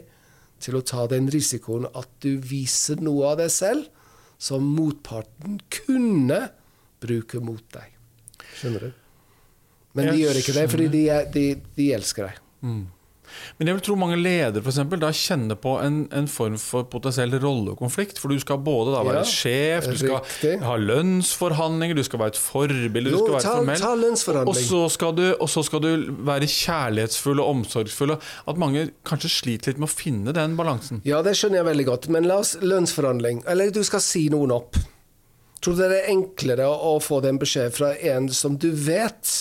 til 0.64 0.80
å 0.80 0.86
ta 0.88 1.06
den 1.12 1.30
risikoen 1.32 1.86
at 1.92 2.10
du 2.24 2.38
viser 2.40 3.04
noe 3.04 3.34
av 3.34 3.40
deg 3.44 3.52
selv 3.54 3.90
som 4.42 4.66
motparten 4.76 5.60
kunne 5.72 6.40
bruker 7.04 7.44
mot 7.44 7.64
deg. 7.76 7.94
Skjønner 8.58 8.88
du? 8.90 9.00
Men 9.94 10.10
de 10.10 10.20
gjør 10.24 10.40
ikke 10.42 10.58
det, 10.58 10.66
fordi 10.74 10.90
de, 10.90 11.06
de, 11.36 11.48
de 11.78 11.92
elsker 11.94 12.30
deg. 12.32 12.44
Mm. 12.66 12.84
Men 13.58 13.70
jeg 13.70 13.76
vil 13.80 13.82
tro 13.88 13.96
mange 13.98 14.18
ledere 14.20 14.62
for 14.62 14.70
eksempel, 14.70 15.00
da 15.02 15.08
kjenner 15.16 15.58
på 15.58 15.72
en, 15.82 15.96
en 16.14 16.28
form 16.30 16.54
for 16.62 16.86
potensiell 16.92 17.32
rollekonflikt. 17.42 18.20
For 18.22 18.30
du 18.30 18.38
skal 18.42 18.60
både 18.62 18.94
da 18.94 19.00
være 19.08 19.24
Ja, 19.24 19.30
sjef, 19.30 19.88
du 19.90 19.98
skal 19.98 20.20
riktig. 20.20 20.52
ha 20.62 20.76
lønnsforhandlinger, 20.78 21.98
du 21.98 22.04
skal 22.06 22.22
være 22.22 22.34
et 22.36 22.42
forbilde, 22.42 23.10
du 23.10 23.18
skal 23.18 23.34
være 23.34 23.46
ta- 23.48 23.56
formell. 23.58 23.82
ta 23.82 23.94
lønnsforhandling. 24.04 24.54
Og 24.54 24.70
så, 24.70 24.82
skal 24.94 25.16
du, 25.18 25.24
og 25.42 25.50
så 25.50 25.64
skal 25.66 25.82
du 25.86 25.90
være 26.30 26.50
kjærlighetsfull 26.52 27.42
og 27.42 27.50
omsorgsfull. 27.56 28.16
og 28.18 28.30
At 28.54 28.62
mange 28.62 28.88
kanskje 29.10 29.34
sliter 29.34 29.74
litt 29.74 29.82
med 29.82 29.90
å 29.90 29.94
finne 29.96 30.36
den 30.38 30.58
balansen. 30.60 31.02
Ja, 31.08 31.24
det 31.26 31.34
skjønner 31.40 31.64
jeg 31.64 31.70
veldig 31.72 31.88
godt. 31.90 32.10
Men 32.14 32.30
la 32.30 32.38
oss 32.44 32.54
lønnsforhandling. 32.62 33.44
Eller 33.50 33.74
du 33.74 33.82
skal 33.88 34.02
si 34.04 34.28
noen 34.34 34.54
opp. 34.62 34.78
Tror 35.64 35.78
du 35.78 35.84
det 35.86 36.02
er 36.02 36.12
enklere 36.12 36.68
å 36.68 36.98
få 37.00 37.22
den 37.24 37.40
beskjed 37.40 37.72
fra 37.76 37.94
en 37.96 38.28
som 38.36 38.58
du 38.60 38.70
vet 38.76 39.32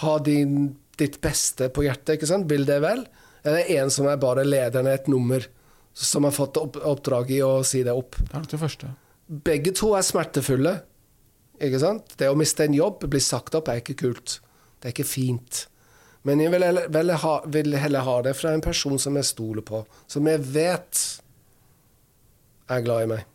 har 0.00 0.22
din, 0.24 0.72
ditt 0.96 1.20
beste 1.24 1.68
på 1.68 1.84
hjertet, 1.84 2.16
ikke 2.16 2.30
sant? 2.30 2.48
Vil 2.50 2.64
det 2.68 2.80
vel? 2.84 3.04
Eller 3.44 3.68
en 3.76 3.92
som 3.92 4.08
er 4.08 4.20
bare 4.22 4.46
lederen 4.46 4.88
i 4.88 4.94
et 4.96 5.10
nummer, 5.12 5.44
som 5.92 6.24
har 6.24 6.32
fått 6.34 6.56
opp, 6.58 6.78
oppdrag 6.80 7.34
i 7.36 7.42
å 7.44 7.58
si 7.66 7.82
det 7.84 7.92
opp? 7.92 8.16
Det 8.22 8.32
er 8.32 8.40
nok 8.40 8.54
det 8.54 8.62
første. 8.62 8.94
Begge 9.44 9.74
to 9.76 9.92
er 9.98 10.06
smertefulle. 10.06 10.74
Ikke 11.62 11.82
sant? 11.82 12.16
Det 12.18 12.30
å 12.32 12.38
miste 12.38 12.64
en 12.64 12.74
jobb, 12.76 13.04
bli 13.12 13.20
sagt 13.22 13.54
opp, 13.58 13.68
er 13.68 13.82
ikke 13.82 13.98
kult. 14.00 14.38
Det 14.80 14.88
er 14.88 14.96
ikke 14.96 15.06
fint. 15.08 15.66
Men 16.24 16.40
jeg 16.40 16.54
vil 16.54 16.64
heller, 16.64 16.88
vil 16.88 17.12
ha, 17.20 17.34
vil 17.52 17.76
heller 17.76 18.08
ha 18.08 18.16
det 18.24 18.32
fra 18.38 18.54
en 18.56 18.64
person 18.64 18.96
som 19.00 19.20
jeg 19.20 19.28
stoler 19.28 19.64
på, 19.66 19.84
som 20.08 20.24
jeg 20.28 20.40
vet 20.56 21.04
er 22.72 22.84
glad 22.84 23.04
i 23.04 23.12
meg. 23.12 23.33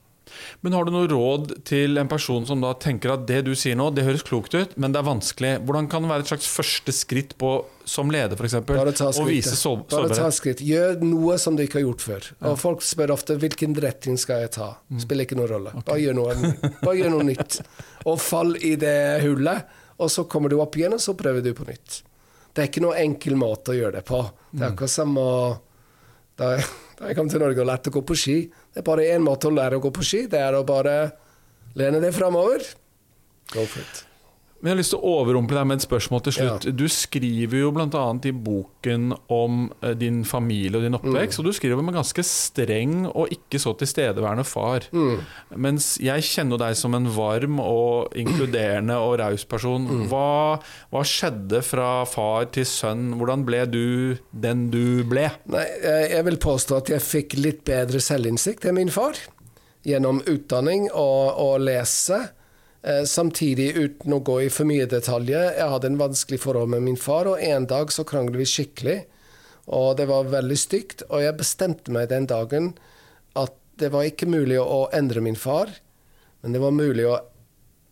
Men 0.62 0.74
har 0.74 0.86
du 0.86 0.92
noe 0.92 1.08
råd 1.12 1.64
til 1.68 1.98
en 2.02 2.08
person 2.12 2.46
som 2.46 2.62
da 2.62 2.74
tenker 2.74 3.14
at 3.14 3.26
det 3.30 3.44
du 3.46 3.54
sier 3.56 3.76
nå, 3.80 3.90
det 3.96 4.04
høres 4.08 4.24
klokt 4.28 4.54
ut, 4.56 4.76
men 4.78 4.92
det 4.92 5.00
er 5.02 5.08
vanskelig? 5.08 5.52
Hvordan 5.66 5.90
kan 5.92 6.04
det 6.06 6.12
være 6.12 6.26
et 6.26 6.32
slags 6.32 6.48
første 6.52 6.92
skritt 6.96 7.38
på, 7.42 7.52
som 7.86 8.12
leder, 8.14 8.36
f.eks., 8.38 8.56
å 8.60 9.26
vise 9.28 9.56
sår- 9.58 9.86
Bare 9.90 10.10
ta 10.16 10.30
skritt. 10.36 10.60
Gjør 10.62 11.00
noe 11.02 11.38
som 11.42 11.56
du 11.56 11.64
ikke 11.64 11.80
har 11.80 11.88
gjort 11.88 12.02
før. 12.06 12.28
Og 12.52 12.60
folk 12.62 12.82
spør 12.86 13.16
ofte 13.16 13.38
hvilken 13.42 13.74
retning 13.82 14.18
skal 14.22 14.42
jeg 14.46 14.52
ta. 14.60 14.74
Mm. 14.90 15.00
Spiller 15.06 15.26
ikke 15.26 15.38
noen 15.40 15.50
rolle. 15.54 15.74
Bare 15.86 16.00
gjør 16.04 16.20
noe, 16.20 16.36
bare 16.84 16.98
gjør 17.00 17.16
noe 17.18 17.30
nytt. 17.32 17.62
Og 18.06 18.20
fall 18.22 18.56
i 18.62 18.76
det 18.80 18.98
hullet, 19.26 19.66
og 20.00 20.10
så 20.14 20.24
kommer 20.32 20.50
du 20.54 20.60
opp 20.62 20.78
igjen, 20.80 20.94
og 20.96 21.02
så 21.04 21.16
prøver 21.18 21.42
du 21.44 21.54
på 21.58 21.66
nytt. 21.68 22.04
Det 22.54 22.64
er 22.64 22.70
ikke 22.72 22.82
noen 22.84 22.98
enkel 23.02 23.36
måte 23.40 23.72
å 23.74 23.78
gjøre 23.78 24.00
det 24.00 24.06
på. 24.08 24.22
Det 24.52 24.60
Mm. 24.60 24.64
er 24.64 24.72
akkurat 24.72 24.90
som 24.90 25.18
å 25.18 25.32
da 26.40 26.54
jeg 26.56 27.16
kom 27.18 27.30
til 27.32 27.40
Norge 27.44 27.60
og 27.60 27.68
lærte 27.68 27.92
å 27.92 27.96
gå 27.98 28.02
på 28.08 28.16
ski. 28.18 28.36
Det 28.80 28.86
er 28.86 28.92
bare 28.96 29.08
én 29.12 29.20
måte 29.20 29.50
å 29.50 29.52
lære 29.52 29.76
å 29.76 29.82
gå 29.84 29.90
på 29.92 30.04
ski. 30.08 30.22
Det 30.32 30.40
er 30.40 30.56
å 30.56 30.62
bare 30.64 31.12
lene 31.76 32.00
deg 32.00 32.14
framover. 32.16 32.64
Go 33.52 33.66
for 33.68 33.84
it. 33.84 34.06
Men 34.60 34.70
jeg 34.70 34.76
har 34.76 34.80
lyst 34.82 34.92
til 34.92 35.00
å 35.00 35.12
overrumple 35.22 35.56
deg 35.56 35.68
med 35.70 35.80
et 35.80 35.86
spørsmål 35.86 36.22
til 36.26 36.34
slutt. 36.36 36.66
Du 36.76 36.84
skriver 36.92 37.62
jo 37.62 37.70
bl.a. 37.72 38.02
i 38.28 38.32
boken 38.36 39.14
om 39.32 39.62
eh, 39.80 39.94
din 39.96 40.18
familie 40.28 40.76
og 40.76 40.84
din 40.84 40.98
oppvekst, 40.98 41.40
og 41.40 41.48
du 41.48 41.54
skriver 41.56 41.80
om 41.80 41.92
en 41.92 41.96
ganske 42.02 42.26
streng 42.28 42.98
og 43.08 43.32
ikke 43.32 43.62
så 43.64 43.72
tilstedeværende 43.80 44.44
far. 44.48 44.90
Mens 45.56 45.94
jeg 46.04 46.26
kjenner 46.28 46.60
deg 46.60 46.76
som 46.80 46.98
en 46.98 47.08
varm 47.16 47.62
og 47.64 48.16
inkluderende 48.20 48.98
og 49.00 49.16
raus 49.24 49.46
person. 49.48 49.88
Hva, 50.12 50.60
hva 50.92 51.04
skjedde 51.08 51.62
fra 51.64 52.04
far 52.10 52.50
til 52.56 52.68
sønn? 52.68 53.14
Hvordan 53.20 53.46
ble 53.48 53.64
du 53.72 53.86
den 54.32 54.68
du 54.74 55.06
ble? 55.08 55.30
Nei, 55.50 55.64
jeg 56.12 56.26
vil 56.28 56.40
påstå 56.42 56.82
at 56.82 56.92
jeg 56.98 57.06
fikk 57.06 57.38
litt 57.40 57.64
bedre 57.68 58.04
selvinnsikt 58.04 58.68
enn 58.68 58.76
min 58.82 58.92
far. 58.92 59.16
Gjennom 59.88 60.20
utdanning 60.28 60.90
og, 60.92 61.40
og 61.40 61.64
lese. 61.64 62.20
Eh, 62.82 63.04
samtidig 63.04 63.74
uten 63.76 64.14
å 64.16 64.22
gå 64.24 64.38
i 64.46 64.50
for 64.54 64.70
mye 64.70 64.88
detaljer. 64.88 65.56
Jeg 65.58 65.72
hadde 65.74 65.90
en 65.92 66.00
vanskelig 66.00 66.40
forhold 66.46 66.72
med 66.72 66.86
min 66.86 67.00
far, 67.00 67.28
og 67.28 67.42
en 67.44 67.68
dag 67.68 67.92
så 67.92 68.06
kranglet 68.08 68.40
vi 68.40 68.48
skikkelig. 68.48 69.00
Og 69.68 69.98
det 70.00 70.08
var 70.10 70.32
veldig 70.32 70.58
stygt. 70.58 71.04
Og 71.10 71.24
jeg 71.24 71.38
bestemte 71.38 71.92
meg 71.92 72.10
den 72.10 72.26
dagen 72.30 72.74
at 73.36 73.54
det 73.80 73.92
var 73.92 74.08
ikke 74.08 74.30
mulig 74.30 74.60
å 74.60 74.88
endre 74.96 75.22
min 75.24 75.38
far, 75.40 75.70
men 76.42 76.56
det 76.56 76.62
var 76.64 76.72
mulig 76.76 77.06
å, 77.08 77.20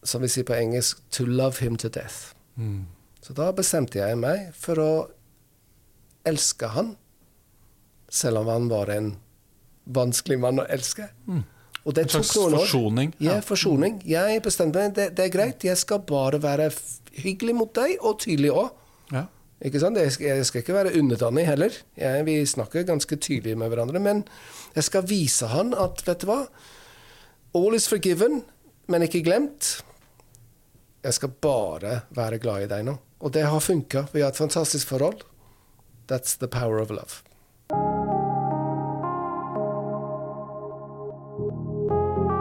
som 0.04 0.23
vi 0.23 0.28
sier 0.32 0.47
på 0.47 0.56
engelsk, 0.56 1.00
to 1.12 1.26
love 1.26 1.60
him 1.63 1.78
to 1.78 1.89
death. 1.89 2.34
Så 3.21 3.34
da 3.36 3.52
bestemte 3.52 4.00
jeg 4.00 4.17
meg 4.19 4.54
for 4.56 4.80
å 4.80 4.91
elske 6.28 6.67
han 6.67 6.95
selv 8.10 8.39
om 8.39 8.47
han 8.47 8.67
var 8.71 8.88
en 8.91 9.13
vanskelig 9.84 10.39
mann 10.39 10.60
å 10.60 10.67
elske. 10.71 11.10
Og 11.88 11.95
det 11.95 12.04
En 12.04 12.10
slags 12.17 12.34
tok 12.36 12.41
noen 12.50 12.54
år. 12.58 12.65
forsoning, 12.65 13.13
Ja, 13.23 13.34
ja. 13.38 13.39
forsoning. 13.47 14.02
Jeg 14.06 14.41
bestemte 14.43 14.82
meg, 14.82 14.93
det, 14.97 15.06
det 15.15 15.26
er 15.26 15.32
greit, 15.32 15.63
jeg 15.63 15.78
skal 15.80 16.02
bare 16.04 16.41
være 16.43 16.65
hyggelig 17.23 17.56
mot 17.56 17.71
deg, 17.78 17.93
og 18.04 18.17
tydelig 18.19 18.52
òg. 18.52 18.73
Ja. 19.15 19.21
Ikke 19.63 19.80
sant? 19.82 19.97
Jeg 19.97 20.12
skal, 20.12 20.28
jeg 20.36 20.45
skal 20.50 20.62
ikke 20.62 20.76
være 20.76 20.91
underdanig 21.00 21.45
heller. 21.47 21.78
Jeg, 21.97 22.26
vi 22.28 22.36
snakker 22.45 22.84
ganske 22.86 23.15
tydelig 23.23 23.56
med 23.58 23.71
hverandre. 23.71 24.02
Men 24.04 24.26
jeg 24.76 24.84
skal 24.84 25.08
vise 25.08 25.47
han 25.50 25.71
at, 25.73 26.04
vet 26.06 26.21
du 26.21 26.28
hva 26.30 26.41
All 27.56 27.73
is 27.73 27.88
forgiven, 27.89 28.41
men 28.91 29.02
ikke 29.08 29.23
glemt. 29.26 29.78
Jeg 31.08 31.13
skal 31.15 31.32
bare 31.41 32.02
være 32.13 32.38
glad 32.43 32.67
i 32.67 32.69
deg 32.69 32.84
nå. 32.86 32.97
Og 33.23 33.32
det 33.34 33.47
har 33.47 33.63
funka. 33.63 34.04
Vi 34.13 34.21
har 34.21 34.30
et 34.36 34.38
fantastisk 34.38 34.91
forhold. 34.91 35.23
That's 36.12 36.36
the 36.38 36.47
power 36.52 36.78
of 36.84 36.91
love. 36.91 37.23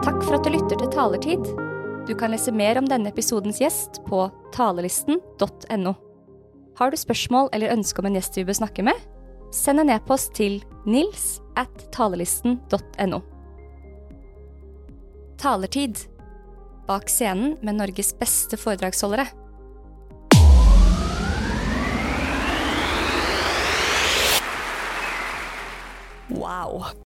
Takk 0.06 0.20
for 0.22 0.36
at 0.36 0.44
du 0.46 0.52
lytter 0.54 0.78
til 0.78 0.90
Talertid. 0.94 1.48
Du 2.06 2.12
kan 2.14 2.30
lese 2.30 2.52
mer 2.54 2.78
om 2.78 2.86
denne 2.86 3.10
episodens 3.10 3.56
gjest 3.58 3.96
på 4.06 4.20
talelisten.no. 4.54 5.92
Har 6.78 6.92
du 6.92 6.96
spørsmål 7.00 7.48
eller 7.50 7.72
ønske 7.74 7.98
om 7.98 8.06
en 8.06 8.14
gjest 8.14 8.38
vi 8.38 8.44
bør 8.46 8.54
snakke 8.60 8.84
med? 8.86 9.00
Send 9.50 9.82
en 9.82 9.90
e-post 9.90 10.30
til 10.38 10.60
nils 10.86 11.40
at 11.58 11.88
talelisten.no. 11.96 13.18
Talertid. 15.42 16.04
Bak 16.86 17.10
scenen 17.10 17.56
med 17.66 17.80
Norges 17.80 18.12
beste 18.14 18.54
foredragsholdere. 18.62 19.26
Wow. 26.30 26.86